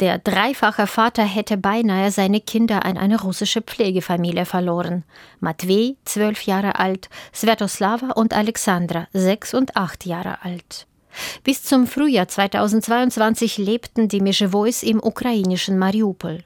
Der 0.00 0.18
dreifache 0.18 0.86
Vater 0.86 1.24
hätte 1.24 1.56
beinahe 1.56 2.10
seine 2.10 2.40
Kinder 2.40 2.84
an 2.84 2.96
eine 2.96 3.20
russische 3.20 3.62
Pflegefamilie 3.62 4.44
verloren. 4.44 5.04
Matvej, 5.40 5.96
zwölf 6.04 6.42
Jahre 6.42 6.78
alt, 6.78 7.08
Svetoslava 7.34 8.12
und 8.12 8.34
Alexandra, 8.34 9.08
sechs 9.12 9.54
und 9.54 9.76
acht 9.76 10.06
Jahre 10.06 10.44
alt. 10.44 10.86
Bis 11.44 11.62
zum 11.62 11.86
Frühjahr 11.86 12.28
2022 12.28 13.58
lebten 13.58 14.08
die 14.08 14.20
Mischewois 14.20 14.82
im 14.82 15.02
ukrainischen 15.02 15.78
Mariupol. 15.78 16.44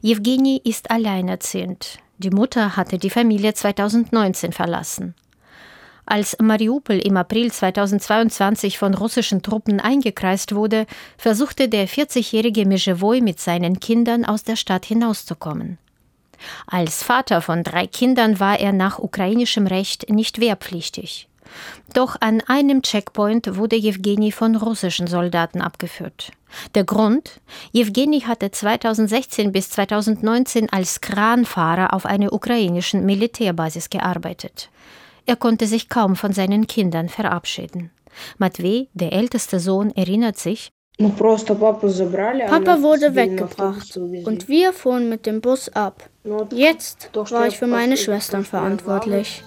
Jewgeni 0.00 0.60
ist 0.64 0.90
alleinerziehend. 0.90 1.98
Die 2.18 2.30
Mutter 2.30 2.76
hatte 2.76 2.98
die 2.98 3.10
Familie 3.10 3.54
2019 3.54 4.52
verlassen. 4.52 5.14
Als 6.10 6.38
Mariupol 6.40 7.00
im 7.00 7.18
April 7.18 7.52
2022 7.52 8.78
von 8.78 8.94
russischen 8.94 9.42
Truppen 9.42 9.78
eingekreist 9.78 10.54
wurde, 10.54 10.86
versuchte 11.18 11.68
der 11.68 11.86
40-jährige 11.86 12.64
Mezhevoi 12.64 13.20
mit 13.20 13.38
seinen 13.40 13.78
Kindern 13.78 14.24
aus 14.24 14.42
der 14.42 14.56
Stadt 14.56 14.86
hinauszukommen. 14.86 15.76
Als 16.66 17.02
Vater 17.02 17.42
von 17.42 17.62
drei 17.62 17.86
Kindern 17.86 18.40
war 18.40 18.58
er 18.58 18.72
nach 18.72 18.98
ukrainischem 18.98 19.66
Recht 19.66 20.08
nicht 20.08 20.40
wehrpflichtig. 20.40 21.28
Doch 21.92 22.16
an 22.20 22.40
einem 22.46 22.80
Checkpoint 22.80 23.56
wurde 23.56 23.76
Jewgeni 23.76 24.32
von 24.32 24.56
russischen 24.56 25.08
Soldaten 25.08 25.60
abgeführt. 25.60 26.32
Der 26.74 26.84
Grund? 26.84 27.42
Jewgeni 27.72 28.22
hatte 28.22 28.50
2016 28.50 29.52
bis 29.52 29.68
2019 29.68 30.70
als 30.72 31.02
Kranfahrer 31.02 31.92
auf 31.92 32.06
einer 32.06 32.32
ukrainischen 32.32 33.04
Militärbasis 33.04 33.90
gearbeitet. 33.90 34.70
Er 35.28 35.36
konnte 35.36 35.66
sich 35.66 35.90
kaum 35.90 36.16
von 36.16 36.32
seinen 36.32 36.66
Kindern 36.66 37.10
verabschieden. 37.10 37.90
Matvey, 38.38 38.88
der 38.94 39.12
älteste 39.12 39.60
Sohn, 39.60 39.90
erinnert 39.94 40.38
sich, 40.38 40.70
Papa 40.98 41.84
wurde 42.82 43.14
weggebracht 43.14 43.96
und 43.98 44.48
wir 44.48 44.72
fuhren 44.72 45.10
mit 45.10 45.26
dem 45.26 45.42
Bus 45.42 45.68
ab. 45.68 46.08
Jetzt 46.50 47.10
war 47.12 47.46
ich 47.46 47.58
für 47.58 47.66
meine 47.66 47.98
Schwestern 47.98 48.42
verantwortlich. 48.42 49.44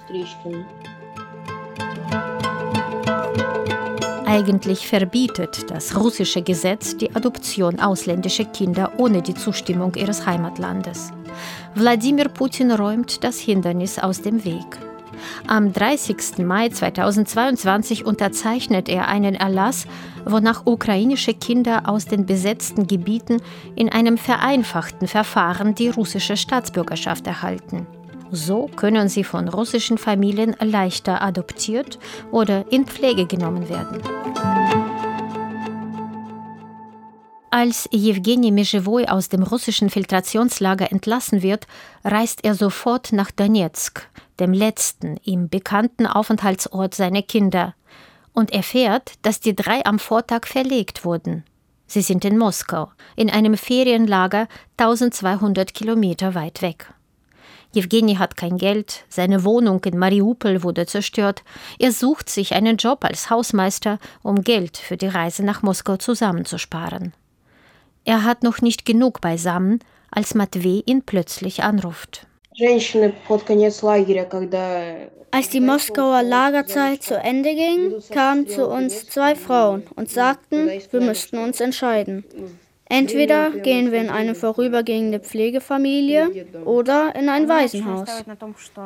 Eigentlich 4.28 4.88
verbietet 4.88 5.72
das 5.72 6.00
russische 6.00 6.44
Gesetz 6.44 6.96
die 6.96 7.14
Adoption 7.16 7.80
ausländischer 7.80 8.46
Kinder 8.46 8.94
ohne 8.98 9.24
die 9.24 9.34
Zustimmung 9.34 9.96
ihres 9.96 10.28
Heimatlandes. 10.28 11.12
Wladimir 11.74 12.30
Putin 12.30 12.70
räumt 12.72 13.24
das 13.24 13.40
Hindernis 13.40 13.98
aus 13.98 14.22
dem 14.22 14.46
Weg. 14.46 14.91
Am 15.48 15.74
30. 15.74 16.40
Mai 16.40 16.70
2022 16.70 18.06
unterzeichnet 18.06 18.90
er 18.90 19.08
einen 19.08 19.36
Erlass, 19.36 19.88
wonach 20.26 20.66
ukrainische 20.66 21.34
Kinder 21.34 21.84
aus 21.86 22.06
den 22.06 22.26
besetzten 22.26 22.88
Gebieten 22.88 23.38
in 23.76 23.90
einem 23.90 24.18
vereinfachten 24.18 25.08
Verfahren 25.08 25.76
die 25.76 25.90
russische 25.90 26.38
Staatsbürgerschaft 26.38 27.28
erhalten. 27.28 27.88
So 28.32 28.70
können 28.76 29.10
sie 29.10 29.26
von 29.26 29.50
russischen 29.50 29.98
Familien 29.98 30.56
leichter 30.60 31.22
adoptiert 31.22 32.00
oder 32.32 32.66
in 32.72 32.86
Pflege 32.86 33.26
genommen 33.26 33.68
werden. 33.68 34.02
Als 37.54 37.90
Jewgeni 37.92 38.50
Mezhevoi 38.50 39.08
aus 39.10 39.28
dem 39.28 39.44
russischen 39.44 39.90
Filtrationslager 39.90 40.90
entlassen 40.90 41.42
wird, 41.42 41.68
reist 42.06 42.46
er 42.46 42.56
sofort 42.56 43.12
nach 43.12 43.30
Donetsk, 43.30 44.08
dem 44.40 44.54
letzten 44.54 45.18
ihm 45.26 45.50
bekannten 45.50 46.08
Aufenthaltsort 46.08 46.96
seiner 46.96 47.22
Kinder, 47.22 47.76
und 48.32 48.54
erfährt, 48.54 49.16
dass 49.24 49.42
die 49.42 49.54
drei 49.54 49.86
am 49.86 50.00
Vortag 50.00 50.48
verlegt 50.48 51.04
wurden. 51.04 51.44
Sie 51.88 52.02
sind 52.02 52.24
in 52.24 52.38
Moskau, 52.38 52.90
in 53.18 53.30
einem 53.30 53.58
Ferienlager 53.58 54.48
1200 54.78 55.74
Kilometer 55.74 56.34
weit 56.36 56.62
weg. 56.62 56.94
Jewgeni 57.74 58.16
hat 58.16 58.38
kein 58.38 58.58
Geld, 58.58 59.04
seine 59.10 59.44
Wohnung 59.44 59.84
in 59.84 60.00
Mariupol 60.00 60.64
wurde 60.64 60.86
zerstört, 60.86 61.44
er 61.80 61.92
sucht 61.92 62.30
sich 62.30 62.54
einen 62.54 62.78
Job 62.78 63.04
als 63.04 63.30
Hausmeister, 63.30 64.00
um 64.24 64.42
Geld 64.42 64.78
für 64.78 64.96
die 64.96 65.08
Reise 65.08 65.44
nach 65.44 65.64
Moskau 65.64 65.98
zusammenzusparen. 65.98 67.12
Er 68.04 68.24
hat 68.24 68.44
noch 68.44 68.62
nicht 68.62 68.86
genug 68.86 69.22
beisammen, 69.22 69.80
als 70.10 70.36
Matvey 70.36 70.84
ihn 70.86 71.04
plötzlich 71.04 71.64
anruft. 71.64 72.28
Als 75.34 75.50
die 75.50 75.62
Moskauer 75.62 76.24
Lagerzeit 76.24 77.04
zu 77.04 77.18
Ende 77.18 77.56
ging, 77.56 77.94
kamen 78.12 78.48
zu 78.48 78.68
uns 78.68 79.08
zwei 79.08 79.36
Frauen 79.36 79.84
und 79.96 80.10
sagten, 80.10 80.68
wir 80.68 81.02
müssten 81.02 81.38
uns 81.38 81.62
entscheiden. 81.62 82.26
Entweder 82.92 83.52
gehen 83.52 83.94
wir 83.94 84.02
in 84.02 84.10
eine 84.10 84.36
vorübergehende 84.36 85.22
Pflegefamilie 85.22 86.46
oder 86.66 87.16
in 87.16 87.30
ein 87.30 87.48
Waisenhaus. 87.48 88.26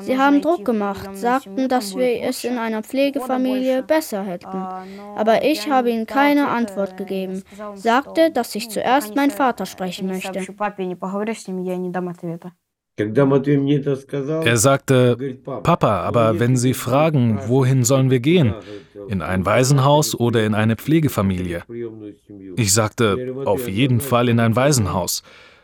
Sie 0.01 0.15
haben 0.15 0.41
Druck 0.41 0.63
gemacht, 0.63 1.17
sagten, 1.17 1.67
dass 1.67 1.95
wir 1.95 2.21
es 2.21 2.43
in 2.43 2.59
einer 2.59 2.83
Pflegefamilie 2.83 3.81
besser 3.81 4.23
hätten. 4.23 4.63
Aber 5.15 5.43
ich 5.43 5.67
habe 5.67 5.89
ihnen 5.89 6.05
keine 6.05 6.49
Antwort 6.49 6.97
gegeben, 6.97 7.41
sagte, 7.73 8.29
dass 8.29 8.53
ich 8.53 8.69
zuerst 8.69 9.15
meinen 9.15 9.31
Vater 9.31 9.65
sprechen 9.65 10.07
möchte. 10.07 10.45
Er 12.97 14.57
sagte, 14.57 15.37
Papa, 15.43 15.99
aber 16.01 16.39
wenn 16.39 16.55
Sie 16.55 16.73
fragen, 16.73 17.39
wohin 17.47 17.83
sollen 17.83 18.09
wir 18.09 18.21
gehen? 18.21 18.53
In 19.09 19.21
ein 19.21 19.45
Waisenhaus 19.45 20.15
oder 20.15 20.45
in 20.45 20.53
eine 20.53 20.77
Pflegefamilie? 20.77 21.63
Ich 22.55 22.73
sagte, 22.73 23.35
auf 23.45 23.67
jeden 23.67 23.99
Fall 23.99 24.29
in 24.29 24.39
ein 24.39 24.55
Waisenhaus. 24.55 25.23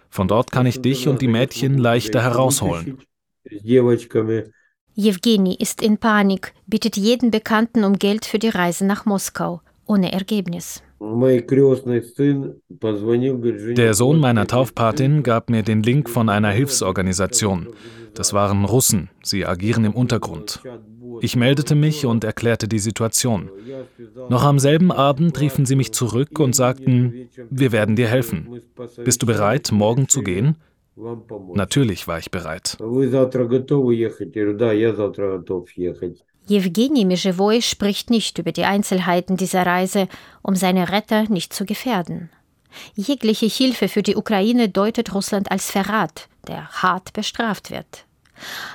Von 0.09 0.27
dort 0.27 0.51
kann 0.51 0.65
ich 0.65 0.81
dich 0.81 1.07
und 1.07 1.21
die 1.21 1.29
Mädchen 1.29 1.77
leichter 1.77 2.21
herausholen. 2.21 2.97
Jewgeni 4.93 5.55
ist 5.55 5.81
in 5.81 5.97
Panik, 5.97 6.53
bittet 6.67 6.97
jeden 6.97 7.31
Bekannten 7.31 7.85
um 7.85 7.97
Geld 7.97 8.25
für 8.25 8.39
die 8.39 8.49
Reise 8.49 8.85
nach 8.85 9.05
Moskau, 9.05 9.61
ohne 9.85 10.11
Ergebnis. 10.11 10.83
Der 13.75 13.93
Sohn 13.93 14.19
meiner 14.19 14.47
Taufpatin 14.47 15.23
gab 15.23 15.49
mir 15.49 15.63
den 15.63 15.81
Link 15.83 16.09
von 16.09 16.29
einer 16.29 16.51
Hilfsorganisation. 16.51 17.69
Das 18.13 18.33
waren 18.33 18.65
Russen, 18.65 19.09
sie 19.23 19.45
agieren 19.45 19.85
im 19.85 19.93
Untergrund. 19.93 20.61
Ich 21.21 21.35
meldete 21.35 21.75
mich 21.75 22.05
und 22.05 22.23
erklärte 22.23 22.67
die 22.67 22.79
Situation. 22.79 23.49
Noch 24.29 24.43
am 24.43 24.59
selben 24.59 24.91
Abend 24.91 25.39
riefen 25.39 25.65
sie 25.65 25.75
mich 25.75 25.91
zurück 25.91 26.39
und 26.39 26.55
sagten, 26.55 27.29
wir 27.49 27.71
werden 27.71 27.95
dir 27.95 28.07
helfen. 28.07 28.61
Bist 29.03 29.21
du 29.21 29.25
bereit, 29.25 29.71
morgen 29.71 30.07
zu 30.07 30.21
gehen? 30.21 30.57
Natürlich 31.53 32.07
war 32.07 32.19
ich 32.19 32.31
bereit. 32.31 32.77
Jewgeni 36.47 37.05
Mischewoy 37.05 37.61
spricht 37.61 38.09
nicht 38.09 38.37
über 38.37 38.51
die 38.51 38.65
Einzelheiten 38.65 39.37
dieser 39.37 39.65
Reise, 39.65 40.07
um 40.41 40.55
seine 40.55 40.89
Retter 40.89 41.23
nicht 41.29 41.53
zu 41.53 41.65
gefährden. 41.65 42.29
Jegliche 42.95 43.45
Hilfe 43.45 43.87
für 43.87 44.01
die 44.01 44.15
Ukraine 44.15 44.69
deutet 44.69 45.13
Russland 45.13 45.51
als 45.51 45.69
Verrat, 45.69 46.27
der 46.47 46.67
hart 46.69 47.13
bestraft 47.13 47.69
wird. 47.69 48.05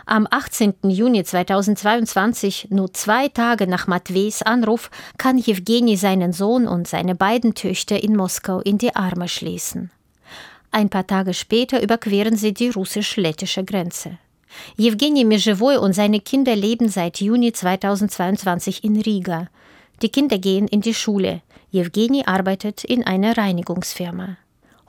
Am 0.05 0.29
18. 0.31 0.75
Juni 0.85 1.25
2022, 1.25 2.69
nur 2.71 2.93
zwei 2.95 3.29
Tage 3.29 3.67
nach 3.67 3.87
Matveys 3.89 4.43
Anruf, 4.43 4.91
kann 5.19 5.39
Jewgeni 5.39 5.97
seinen 5.97 6.33
Sohn 6.33 6.69
und 6.69 6.87
seine 6.87 7.15
beiden 7.15 7.55
Töchter 7.55 8.03
in 8.03 8.17
Moskau 8.17 8.61
in 8.61 8.79
die 8.79 8.95
Arme 8.95 9.29
schließen. 9.29 9.91
Ein 10.71 10.89
paar 10.89 11.07
Tage 11.07 11.35
später 11.35 11.83
überqueren 11.83 12.37
sie 12.37 12.55
die 12.55 12.69
russisch-lettische 12.69 13.65
Grenze. 13.65 14.19
Jewgeni 14.78 15.24
Межевой 15.24 15.78
und 15.78 15.94
seine 15.94 16.20
Kinder 16.20 16.56
leben 16.56 16.90
seit 16.90 17.22
Juni 17.22 17.54
2022 17.54 18.84
in 18.84 19.00
Riga. 19.00 19.48
Die 20.02 20.10
Kinder 20.10 20.38
gehen 20.38 20.68
in 20.68 20.82
die 20.82 20.94
Schule. 20.94 21.42
Jewgeni 21.70 22.24
arbeitet 22.26 22.84
in 22.84 23.06
einer 23.06 23.38
Reinigungsfirma. 23.38 24.38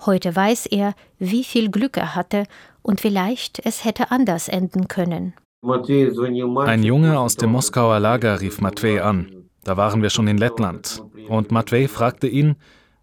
Heute 0.05 0.35
weiß 0.35 0.67
er, 0.67 0.95
wie 1.19 1.45
viel 1.45 1.71
Glück 1.71 1.97
er 1.97 2.15
hatte 2.17 2.45
und 2.83 3.01
vielleicht 3.01 3.65
es 3.65 3.85
hätte 3.85 4.11
anders 4.11 4.49
enden 4.49 4.89
können. 4.89 5.35
Ein 5.63 6.83
Junge 6.83 7.21
aus 7.21 7.37
dem 7.37 7.53
Moskauer 7.53 8.01
Lager 8.01 8.41
rief 8.41 8.61
Matvey 8.61 8.99
an. 8.99 9.45
Da 9.63 9.77
waren 9.77 10.03
wir 10.03 10.11
schon 10.11 10.27
in 10.27 10.39
Lettland. 10.39 11.05
Und 11.29 11.53
Matvey 11.53 11.87
fragte 11.87 12.27
ihn, 12.27 12.57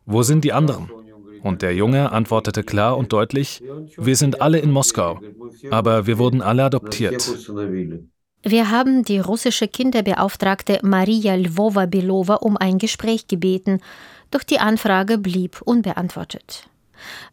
wo 0.06 0.24
sind 0.24 0.44
die 0.44 0.52
anderen? 0.52 0.92
Und 1.45 1.61
der 1.61 1.75
Junge 1.75 2.11
antwortete 2.11 2.63
klar 2.63 2.97
und 2.97 3.13
deutlich, 3.13 3.63
wir 3.99 4.17
sind 4.17 4.41
alle 4.41 4.59
in 4.61 4.71
Moskau, 4.71 5.21
aber 5.71 6.07
wir 6.07 6.17
wurden 6.17 6.41
alle 6.41 6.65
adoptiert. 6.65 7.23
Wir 8.43 8.71
haben 8.71 9.05
die 9.05 9.19
russische 9.19 9.69
Kinderbeauftragte 9.69 10.81
Maria 10.83 11.35
Lvova-Belova 11.35 12.37
um 12.37 12.57
ein 12.57 12.79
Gespräch 12.79 13.29
gebeten, 13.29 13.83
doch 14.31 14.43
die 14.43 14.59
Anfrage 14.59 15.19
blieb 15.19 15.61
unbeantwortet. 15.63 16.67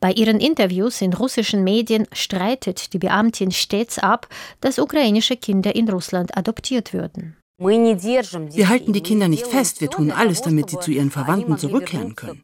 Bei 0.02 0.12
ihren 0.12 0.42
Interviews 0.42 1.02
in 1.02 1.14
russischen 1.14 1.64
Medien 1.64 2.06
streitet 2.12 2.92
die 2.92 3.00
Beamtin 3.00 3.52
stets 3.52 3.98
ab, 3.98 4.28
dass 4.60 4.78
ukrainische 4.78 5.38
Kinder 5.38 5.74
in 5.74 5.88
Russland 5.88 6.38
adoptiert 6.38 6.94
würden. 6.94 7.38
Wir 7.58 8.68
halten 8.68 8.92
die 8.92 9.04
Kinder 9.04 9.30
nicht 9.30 9.48
fest, 9.48 9.80
wir 9.80 9.90
tun 9.90 10.12
alles, 10.12 10.42
damit 10.42 10.70
sie 10.70 10.80
zu 10.80 10.92
ihren 10.92 11.12
Verwandten 11.12 11.58
zurückkehren 11.58 12.18
können. 12.18 12.44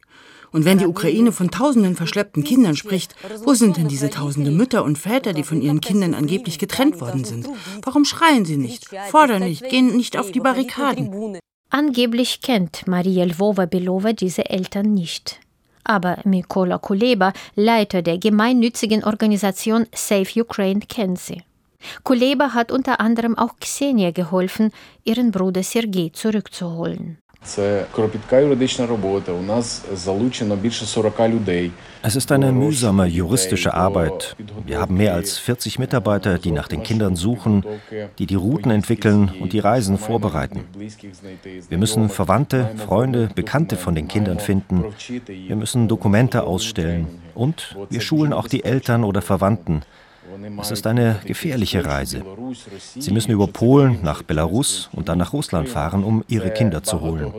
Und 0.52 0.66
wenn 0.66 0.78
die 0.78 0.88
Ukraine 0.88 1.32
von 1.32 1.52
tausenden 1.52 1.96
verschleppten 1.96 2.44
Kindern 2.44 2.76
spricht, 2.76 3.16
wo 3.44 3.54
sind 3.54 3.78
denn 3.78 3.88
diese 3.88 4.10
tausende 4.10 4.52
Mütter 4.52 4.84
und 4.84 4.98
Väter, 4.98 5.34
die 5.34 5.44
von 5.44 5.62
ihren 5.62 5.82
Kindern 5.82 6.14
angeblich 6.14 6.58
getrennt 6.60 7.02
worden 7.02 7.26
sind? 7.26 7.50
Warum 7.84 8.06
schreien 8.06 8.46
sie 8.46 8.58
nicht, 8.58 8.88
fordern 9.10 9.44
nicht, 9.44 9.68
gehen 9.70 9.96
nicht 9.98 10.18
auf 10.18 10.32
die 10.32 10.40
Barrikaden? 10.40 11.40
Angeblich 11.70 12.42
kennt 12.42 12.88
Maria 12.88 13.26
Lvova-Belova 13.26 14.14
diese 14.14 14.50
Eltern 14.50 14.94
nicht. 14.94 15.40
Aber 15.84 16.20
Mikola 16.24 16.78
Kuleba, 16.78 17.34
Leiter 17.56 18.02
der 18.02 18.18
gemeinnützigen 18.18 19.04
Organisation 19.04 19.86
Save 19.94 20.42
Ukraine, 20.42 20.82
kennt 20.88 21.20
sie. 21.20 21.44
Kuleba 22.04 22.54
hat 22.54 22.72
unter 22.72 23.00
anderem 23.00 23.38
auch 23.38 23.58
Xenia 23.60 24.12
geholfen, 24.12 24.72
ihren 25.04 25.32
Bruder 25.32 25.64
Sergei 25.64 26.10
zurückzuholen. 26.14 27.20
Es 32.04 32.16
ist 32.16 32.32
eine 32.32 32.52
mühsame 32.52 33.06
juristische 33.06 33.74
Arbeit. 33.74 34.36
Wir 34.66 34.80
haben 34.80 34.98
mehr 34.98 35.14
als 35.14 35.38
40 35.38 35.80
Mitarbeiter, 35.80 36.40
die 36.40 36.52
nach 36.52 36.68
den 36.68 36.84
Kindern 36.84 37.16
suchen, 37.16 37.64
die 38.18 38.26
die 38.26 38.36
Routen 38.36 38.72
entwickeln 38.72 39.32
und 39.40 39.54
die 39.54 39.60
Reisen 39.60 39.98
vorbereiten. 39.98 40.66
Wir 41.70 41.78
müssen 41.78 42.10
Verwandte, 42.10 42.70
Freunde, 42.86 43.30
Bekannte 43.34 43.78
von 43.78 43.96
den 43.96 44.08
Kindern 44.08 44.40
finden. 44.40 44.84
Wir 45.28 45.56
müssen 45.56 45.88
Dokumente 45.88 46.44
ausstellen 46.44 47.08
und 47.34 47.76
wir 47.90 48.02
schulen 48.02 48.34
auch 48.34 48.48
die 48.48 48.64
Eltern 48.64 49.04
oder 49.04 49.22
Verwandten. 49.22 49.84
Es 50.60 50.72
ist 50.72 50.88
eine 50.88 51.20
gefährliche 51.26 51.86
Reise. 51.86 52.24
Sie 52.98 53.12
müssen 53.12 53.32
über 53.32 53.48
Polen 53.48 54.00
nach 54.04 54.24
Belarus 54.24 54.90
und 54.94 55.10
dann 55.10 55.18
nach 55.18 55.34
Russland 55.34 55.70
fahren, 55.70 56.04
um 56.04 56.24
ihre 56.28 56.52
Kinder 56.52 56.84
zu 56.84 57.02
holen. 57.02 57.34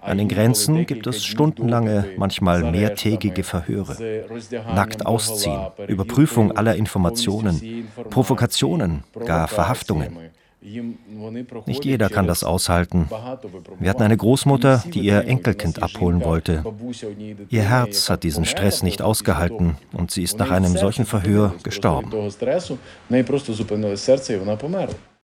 An 0.00 0.18
den 0.18 0.28
Grenzen 0.28 0.84
gibt 0.84 1.06
es 1.06 1.24
stundenlange, 1.24 2.10
manchmal 2.18 2.70
mehrtägige 2.70 3.42
Verhöre. 3.42 3.96
Nackt 4.74 5.06
ausziehen, 5.06 5.68
Überprüfung 5.88 6.52
aller 6.52 6.76
Informationen, 6.76 7.88
Provokationen, 8.10 9.02
gar 9.24 9.48
Verhaftungen. 9.48 10.30
Nicht 11.66 11.84
jeder 11.84 12.08
kann 12.08 12.26
das 12.26 12.42
aushalten. 12.42 13.08
Wir 13.78 13.90
hatten 13.90 14.02
eine 14.02 14.16
Großmutter, 14.16 14.82
die 14.86 15.00
ihr 15.00 15.26
Enkelkind 15.26 15.82
abholen 15.82 16.24
wollte. 16.24 16.64
Ihr 17.50 17.62
Herz 17.62 18.08
hat 18.08 18.22
diesen 18.22 18.46
Stress 18.46 18.82
nicht 18.82 19.02
ausgehalten 19.02 19.76
und 19.92 20.10
sie 20.10 20.22
ist 20.22 20.38
nach 20.38 20.50
einem 20.50 20.76
solchen 20.76 21.04
Verhör 21.04 21.54
gestorben. 21.62 22.10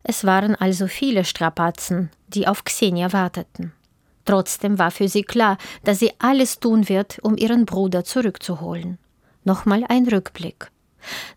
Es 0.03 0.23
waren 0.25 0.55
also 0.55 0.87
viele 0.87 1.25
Strapazen, 1.25 2.09
die 2.27 2.47
auf 2.47 2.63
Xenia 2.63 3.13
warteten. 3.13 3.73
Trotzdem 4.25 4.79
war 4.79 4.91
für 4.91 5.07
sie 5.07 5.23
klar, 5.23 5.57
dass 5.83 5.99
sie 5.99 6.11
alles 6.19 6.59
tun 6.59 6.89
wird, 6.89 7.19
um 7.21 7.37
ihren 7.37 7.65
Bruder 7.65 8.03
zurückzuholen. 8.03 8.97
Nochmal 9.43 9.83
ein 9.87 10.07
Rückblick. 10.07 10.69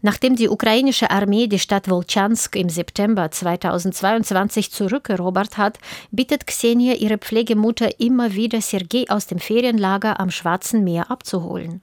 Nachdem 0.02 0.36
die 0.36 0.48
ukrainische 0.48 1.10
Armee 1.10 1.46
die 1.46 1.58
Stadt 1.58 1.88
Wolchansk 1.88 2.56
im 2.56 2.68
September 2.68 3.30
2022 3.30 4.70
zurückerobert 4.70 5.56
hat, 5.56 5.78
bittet 6.10 6.46
Xenia 6.46 6.94
ihre 6.94 7.18
Pflegemutter 7.18 8.00
immer 8.00 8.34
wieder 8.34 8.60
Sergei 8.60 9.04
aus 9.08 9.26
dem 9.26 9.38
Ferienlager 9.38 10.20
am 10.20 10.30
Schwarzen 10.30 10.84
Meer 10.84 11.10
abzuholen. 11.10 11.82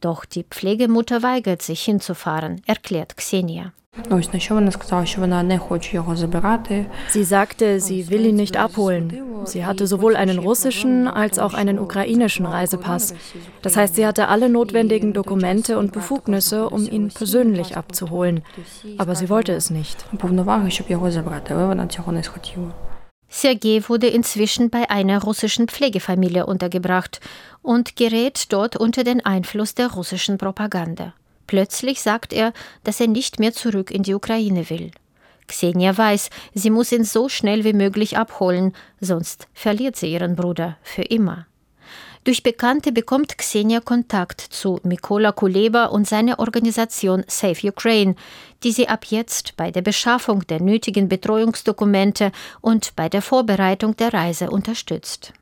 Doch 0.00 0.24
die 0.24 0.44
Pflegemutter 0.44 1.22
weigert 1.22 1.62
sich 1.62 1.82
hinzufahren, 1.82 2.62
erklärt 2.66 3.16
Xenia. 3.16 3.72
Sie 7.08 7.24
sagte, 7.24 7.80
sie 7.80 8.08
will 8.08 8.24
ihn 8.24 8.36
nicht 8.36 8.56
abholen. 8.56 9.20
Sie 9.44 9.64
hatte 9.64 9.86
sowohl 9.86 10.16
einen 10.16 10.38
russischen 10.38 11.08
als 11.08 11.38
auch 11.38 11.54
einen 11.54 11.78
ukrainischen 11.78 12.46
Reisepass. 12.46 13.14
Das 13.62 13.76
heißt, 13.76 13.96
sie 13.96 14.06
hatte 14.06 14.28
alle 14.28 14.48
notwendigen 14.48 15.12
Dokumente 15.12 15.78
und 15.78 15.92
Befugnisse, 15.92 16.70
um 16.70 16.86
ihn 16.86 17.08
persönlich 17.08 17.76
abzuholen. 17.76 18.42
Aber 18.98 19.14
sie 19.16 19.28
wollte 19.28 19.52
es 19.52 19.70
nicht. 19.70 20.04
Sergei 23.28 23.82
wurde 23.88 24.08
inzwischen 24.08 24.70
bei 24.70 24.90
einer 24.90 25.22
russischen 25.22 25.68
Pflegefamilie 25.68 26.46
untergebracht 26.46 27.20
und 27.62 27.94
gerät 27.96 28.52
dort 28.52 28.76
unter 28.76 29.04
den 29.04 29.24
Einfluss 29.24 29.74
der 29.74 29.92
russischen 29.92 30.36
Propaganda. 30.36 31.14
Plötzlich 31.50 32.00
sagt 32.00 32.32
er, 32.32 32.52
dass 32.84 33.00
er 33.00 33.08
nicht 33.08 33.40
mehr 33.40 33.52
zurück 33.52 33.90
in 33.90 34.04
die 34.04 34.14
Ukraine 34.14 34.70
will. 34.70 34.92
Xenia 35.48 35.98
weiß, 35.98 36.30
sie 36.54 36.70
muss 36.70 36.92
ihn 36.92 37.02
so 37.02 37.28
schnell 37.28 37.64
wie 37.64 37.72
möglich 37.72 38.16
abholen, 38.16 38.72
sonst 39.00 39.48
verliert 39.52 39.96
sie 39.96 40.12
ihren 40.12 40.36
Bruder 40.36 40.76
für 40.84 41.02
immer. 41.02 41.48
Durch 42.22 42.44
Bekannte 42.44 42.92
bekommt 42.92 43.36
Xenia 43.36 43.80
Kontakt 43.80 44.40
zu 44.40 44.78
Mikola 44.84 45.32
Kuleba 45.32 45.86
und 45.86 46.06
seiner 46.06 46.38
Organisation 46.38 47.24
Save 47.26 47.70
Ukraine, 47.70 48.14
die 48.62 48.70
sie 48.70 48.86
ab 48.86 49.06
jetzt 49.06 49.56
bei 49.56 49.72
der 49.72 49.82
Beschaffung 49.82 50.46
der 50.46 50.62
nötigen 50.62 51.08
Betreuungsdokumente 51.08 52.30
und 52.60 52.94
bei 52.94 53.08
der 53.08 53.22
Vorbereitung 53.22 53.96
der 53.96 54.14
Reise 54.14 54.50
unterstützt. 54.50 55.32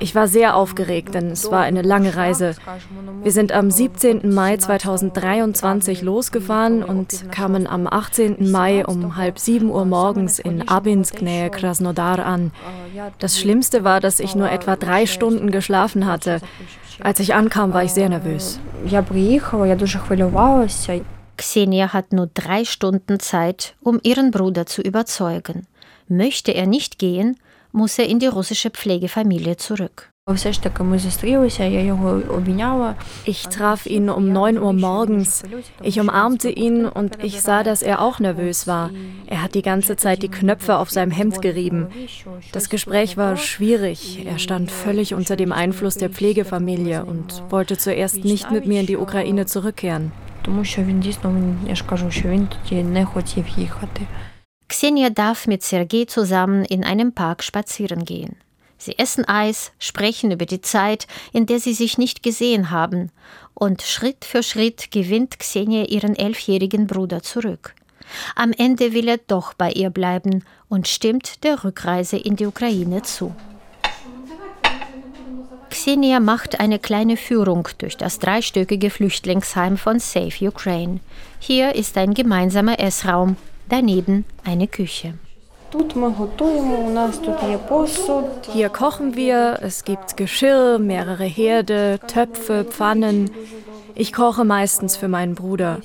Ich 0.00 0.16
war 0.16 0.26
sehr 0.26 0.56
aufgeregt, 0.56 1.14
denn 1.14 1.30
es 1.30 1.48
war 1.48 1.62
eine 1.62 1.82
lange 1.82 2.16
Reise. 2.16 2.56
Wir 3.22 3.30
sind 3.30 3.52
am 3.52 3.70
17. 3.70 4.34
Mai 4.34 4.56
2023 4.56 6.02
losgefahren 6.02 6.82
und 6.82 7.30
kamen 7.30 7.68
am 7.68 7.86
18. 7.86 8.50
Mai 8.50 8.84
um 8.84 9.14
halb 9.14 9.38
sieben 9.38 9.70
Uhr 9.70 9.84
morgens 9.84 10.40
in 10.40 10.66
Abinsk 10.66 11.22
nähe 11.22 11.50
Krasnodar 11.50 12.18
an. 12.18 12.50
Das 13.20 13.38
Schlimmste 13.38 13.84
war, 13.84 14.00
dass 14.00 14.18
ich 14.18 14.34
nur 14.34 14.50
etwa 14.50 14.74
drei 14.74 15.06
Stunden 15.06 15.52
geschlafen 15.52 16.06
hatte. 16.06 16.40
Als 16.98 17.20
ich 17.20 17.32
ankam, 17.32 17.72
war 17.72 17.84
ich 17.84 17.92
sehr 17.92 18.08
nervös. 18.08 18.58
Xenia 21.36 21.92
hat 21.92 22.12
nur 22.12 22.28
drei 22.32 22.64
Stunden 22.64 23.20
Zeit, 23.20 23.76
um 23.82 24.00
ihren 24.02 24.30
Bruder 24.30 24.66
zu 24.66 24.82
überzeugen. 24.82 25.66
Möchte 26.08 26.52
er 26.52 26.66
nicht 26.66 26.98
gehen, 26.98 27.36
muss 27.72 27.98
er 27.98 28.08
in 28.08 28.18
die 28.18 28.26
russische 28.26 28.70
Pflegefamilie 28.70 29.56
zurück. 29.56 30.10
Ich 33.26 33.46
traf 33.46 33.86
ihn 33.86 34.10
um 34.10 34.32
9 34.32 34.58
Uhr 34.58 34.72
morgens. 34.72 35.44
Ich 35.82 36.00
umarmte 36.00 36.50
ihn 36.50 36.84
und 36.84 37.22
ich 37.22 37.42
sah, 37.42 37.62
dass 37.62 37.82
er 37.82 38.02
auch 38.02 38.18
nervös 38.18 38.66
war. 38.66 38.90
Er 39.26 39.40
hat 39.42 39.54
die 39.54 39.62
ganze 39.62 39.96
Zeit 39.96 40.24
die 40.24 40.28
Knöpfe 40.28 40.78
auf 40.78 40.90
seinem 40.90 41.12
Hemd 41.12 41.42
gerieben. 41.42 41.88
Das 42.50 42.68
Gespräch 42.68 43.16
war 43.16 43.36
schwierig. 43.36 44.26
Er 44.26 44.40
stand 44.40 44.72
völlig 44.72 45.14
unter 45.14 45.36
dem 45.36 45.52
Einfluss 45.52 45.96
der 45.96 46.10
Pflegefamilie 46.10 47.04
und 47.04 47.44
wollte 47.50 47.78
zuerst 47.78 48.24
nicht 48.24 48.50
mit 48.50 48.66
mir 48.66 48.80
in 48.80 48.86
die 48.86 48.96
Ukraine 48.96 49.46
zurückkehren. 49.46 50.10
Xenia 54.68 55.10
darf 55.10 55.46
mit 55.46 55.62
Sergei 55.62 56.04
zusammen 56.06 56.64
in 56.64 56.84
einem 56.84 57.12
Park 57.12 57.42
spazieren 57.44 58.04
gehen. 58.04 58.36
Sie 58.78 58.98
essen 58.98 59.24
Eis, 59.26 59.72
sprechen 59.78 60.30
über 60.32 60.44
die 60.44 60.60
Zeit, 60.60 61.06
in 61.32 61.46
der 61.46 61.60
sie 61.60 61.72
sich 61.72 61.98
nicht 61.98 62.22
gesehen 62.22 62.70
haben, 62.70 63.10
und 63.54 63.82
Schritt 63.82 64.24
für 64.24 64.42
Schritt 64.42 64.90
gewinnt 64.90 65.38
Xenia 65.38 65.84
ihren 65.84 66.14
elfjährigen 66.14 66.86
Bruder 66.86 67.22
zurück. 67.22 67.74
Am 68.34 68.52
Ende 68.52 68.92
will 68.92 69.08
er 69.08 69.18
doch 69.18 69.54
bei 69.54 69.72
ihr 69.72 69.90
bleiben 69.90 70.44
und 70.68 70.88
stimmt 70.88 71.42
der 71.42 71.64
Rückreise 71.64 72.16
in 72.16 72.36
die 72.36 72.46
Ukraine 72.46 73.02
zu. 73.02 73.34
Xenia 75.70 76.20
macht 76.20 76.60
eine 76.60 76.78
kleine 76.78 77.16
Führung 77.16 77.68
durch 77.78 77.96
das 77.96 78.18
dreistöckige 78.18 78.90
Flüchtlingsheim 78.90 79.76
von 79.76 79.98
Save 79.98 80.48
Ukraine. 80.48 81.00
Hier 81.38 81.74
ist 81.74 81.98
ein 81.98 82.14
gemeinsamer 82.14 82.78
Essraum, 82.78 83.36
daneben 83.68 84.24
eine 84.44 84.66
Küche. 84.66 85.14
Hier 88.52 88.68
kochen 88.68 89.16
wir, 89.16 89.58
es 89.62 89.84
gibt 89.84 90.16
Geschirr, 90.16 90.78
mehrere 90.78 91.24
Herde, 91.24 91.98
Töpfe, 92.06 92.64
Pfannen. 92.64 93.30
Ich 93.94 94.12
koche 94.12 94.44
meistens 94.44 94.96
für 94.96 95.08
meinen 95.08 95.34
Bruder. 95.34 95.80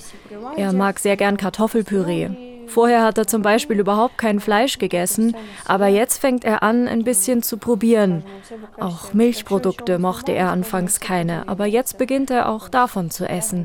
Er 0.56 0.72
mag 0.72 0.98
sehr 0.98 1.16
gern 1.16 1.36
Kartoffelpüree. 1.36 2.28
Vorher 2.66 3.04
hat 3.04 3.18
er 3.18 3.26
zum 3.26 3.42
Beispiel 3.42 3.78
überhaupt 3.78 4.18
kein 4.18 4.40
Fleisch 4.40 4.78
gegessen, 4.78 5.36
aber 5.66 5.88
jetzt 5.88 6.20
fängt 6.20 6.44
er 6.44 6.62
an, 6.62 6.88
ein 6.88 7.04
bisschen 7.04 7.42
zu 7.42 7.58
probieren. 7.58 8.24
Auch 8.78 9.12
Milchprodukte 9.12 9.98
mochte 9.98 10.32
er 10.32 10.50
anfangs 10.50 11.00
keine, 11.00 11.48
aber 11.48 11.66
jetzt 11.66 11.98
beginnt 11.98 12.30
er 12.30 12.48
auch 12.48 12.68
davon 12.68 13.10
zu 13.10 13.28
essen. 13.28 13.64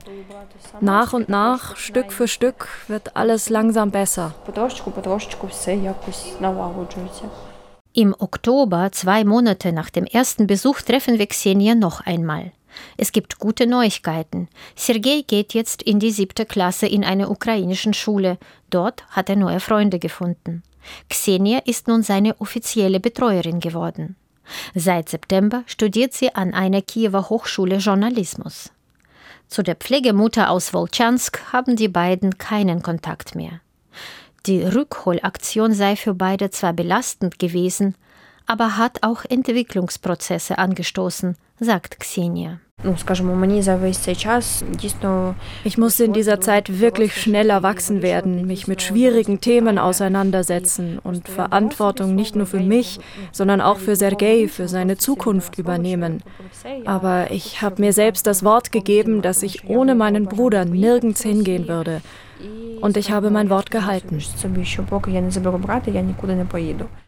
Nach 0.82 1.14
und 1.14 1.30
nach, 1.30 1.76
Stück 1.76 2.12
für 2.12 2.28
Stück, 2.28 2.68
wird 2.88 3.16
alles 3.16 3.50
langsam 3.50 3.92
besser. 3.92 4.34
Im 7.94 8.16
Oktober, 8.20 8.92
zwei 8.92 9.24
Monate 9.24 9.72
nach 9.74 9.90
dem 9.90 10.06
ersten 10.06 10.46
Besuch, 10.46 10.82
treffen 10.82 11.18
wir 11.18 11.28
Xenia 11.28 11.74
noch 11.74 12.02
einmal. 12.02 12.52
Es 12.98 13.12
gibt 13.12 13.40
gute 13.40 13.68
Neuigkeiten. 13.68 14.48
Sergei 14.76 15.24
geht 15.26 15.54
jetzt 15.54 15.82
in 15.84 16.00
die 16.00 16.12
siebte 16.12 16.46
Klasse 16.46 16.88
in 16.88 17.04
einer 17.04 17.30
ukrainischen 17.30 17.94
Schule. 17.94 18.38
Dort 18.70 19.06
hat 19.10 19.30
er 19.30 19.36
neue 19.36 19.60
Freunde 19.60 20.00
gefunden. 20.00 20.64
Xenia 21.10 21.60
ist 21.60 21.88
nun 21.88 22.04
seine 22.04 22.40
offizielle 22.40 23.00
Betreuerin 23.00 23.60
geworden. 23.60 24.16
Seit 24.74 25.10
September 25.10 25.64
studiert 25.66 26.14
sie 26.14 26.34
an 26.34 26.54
einer 26.54 26.82
Kiewer 26.82 27.30
Hochschule 27.30 27.78
Journalismus. 27.78 28.72
Zu 29.48 29.64
der 29.64 29.76
Pflegemutter 29.76 30.50
aus 30.50 30.74
Wolchansk 30.74 31.54
haben 31.54 31.76
die 31.76 31.88
beiden 31.88 32.38
keinen 32.38 32.82
Kontakt 32.82 33.36
mehr. 33.36 33.62
Die 34.46 34.62
Rückholaktion 34.62 35.74
sei 35.74 35.96
für 35.96 36.14
beide 36.14 36.50
zwar 36.52 36.74
belastend 36.74 37.40
gewesen, 37.40 37.96
aber 38.48 38.78
hat 38.78 39.04
auch 39.04 39.24
Entwicklungsprozesse 39.26 40.58
angestoßen, 40.58 41.36
sagt 41.60 42.00
Xenia. 42.00 42.60
Ich 45.64 45.78
musste 45.80 46.04
in 46.04 46.14
dieser 46.14 46.40
Zeit 46.40 46.80
wirklich 46.80 47.20
schnell 47.20 47.50
erwachsen 47.50 48.04
werden, 48.04 48.46
mich 48.46 48.68
mit 48.68 48.84
schwierigen 48.84 49.42
Themen 49.42 49.80
auseinandersetzen 49.80 51.00
und 51.04 51.28
Verantwortung 51.28 52.14
nicht 52.14 52.36
nur 52.36 52.46
für 52.46 52.60
mich, 52.60 53.00
sondern 53.32 53.62
auch 53.62 53.80
für 53.80 53.96
Sergei, 53.96 54.48
für 54.48 54.68
seine 54.68 54.98
Zukunft 54.98 55.58
übernehmen. 55.58 56.22
Aber 56.86 57.32
ich 57.32 57.64
habe 57.64 57.82
mir 57.82 57.94
selbst 57.94 58.28
das 58.28 58.44
Wort 58.44 58.72
gegeben, 58.72 59.24
dass 59.24 59.42
ich 59.42 59.68
ohne 59.68 59.96
meinen 59.96 60.26
Bruder 60.26 60.64
nirgends 60.64 61.24
hingehen 61.24 61.68
würde. 61.68 62.02
Und 62.80 62.96
ich 62.96 63.10
habe 63.10 63.32
mein 63.32 63.50
Wort 63.50 63.72
gehalten. 63.72 64.22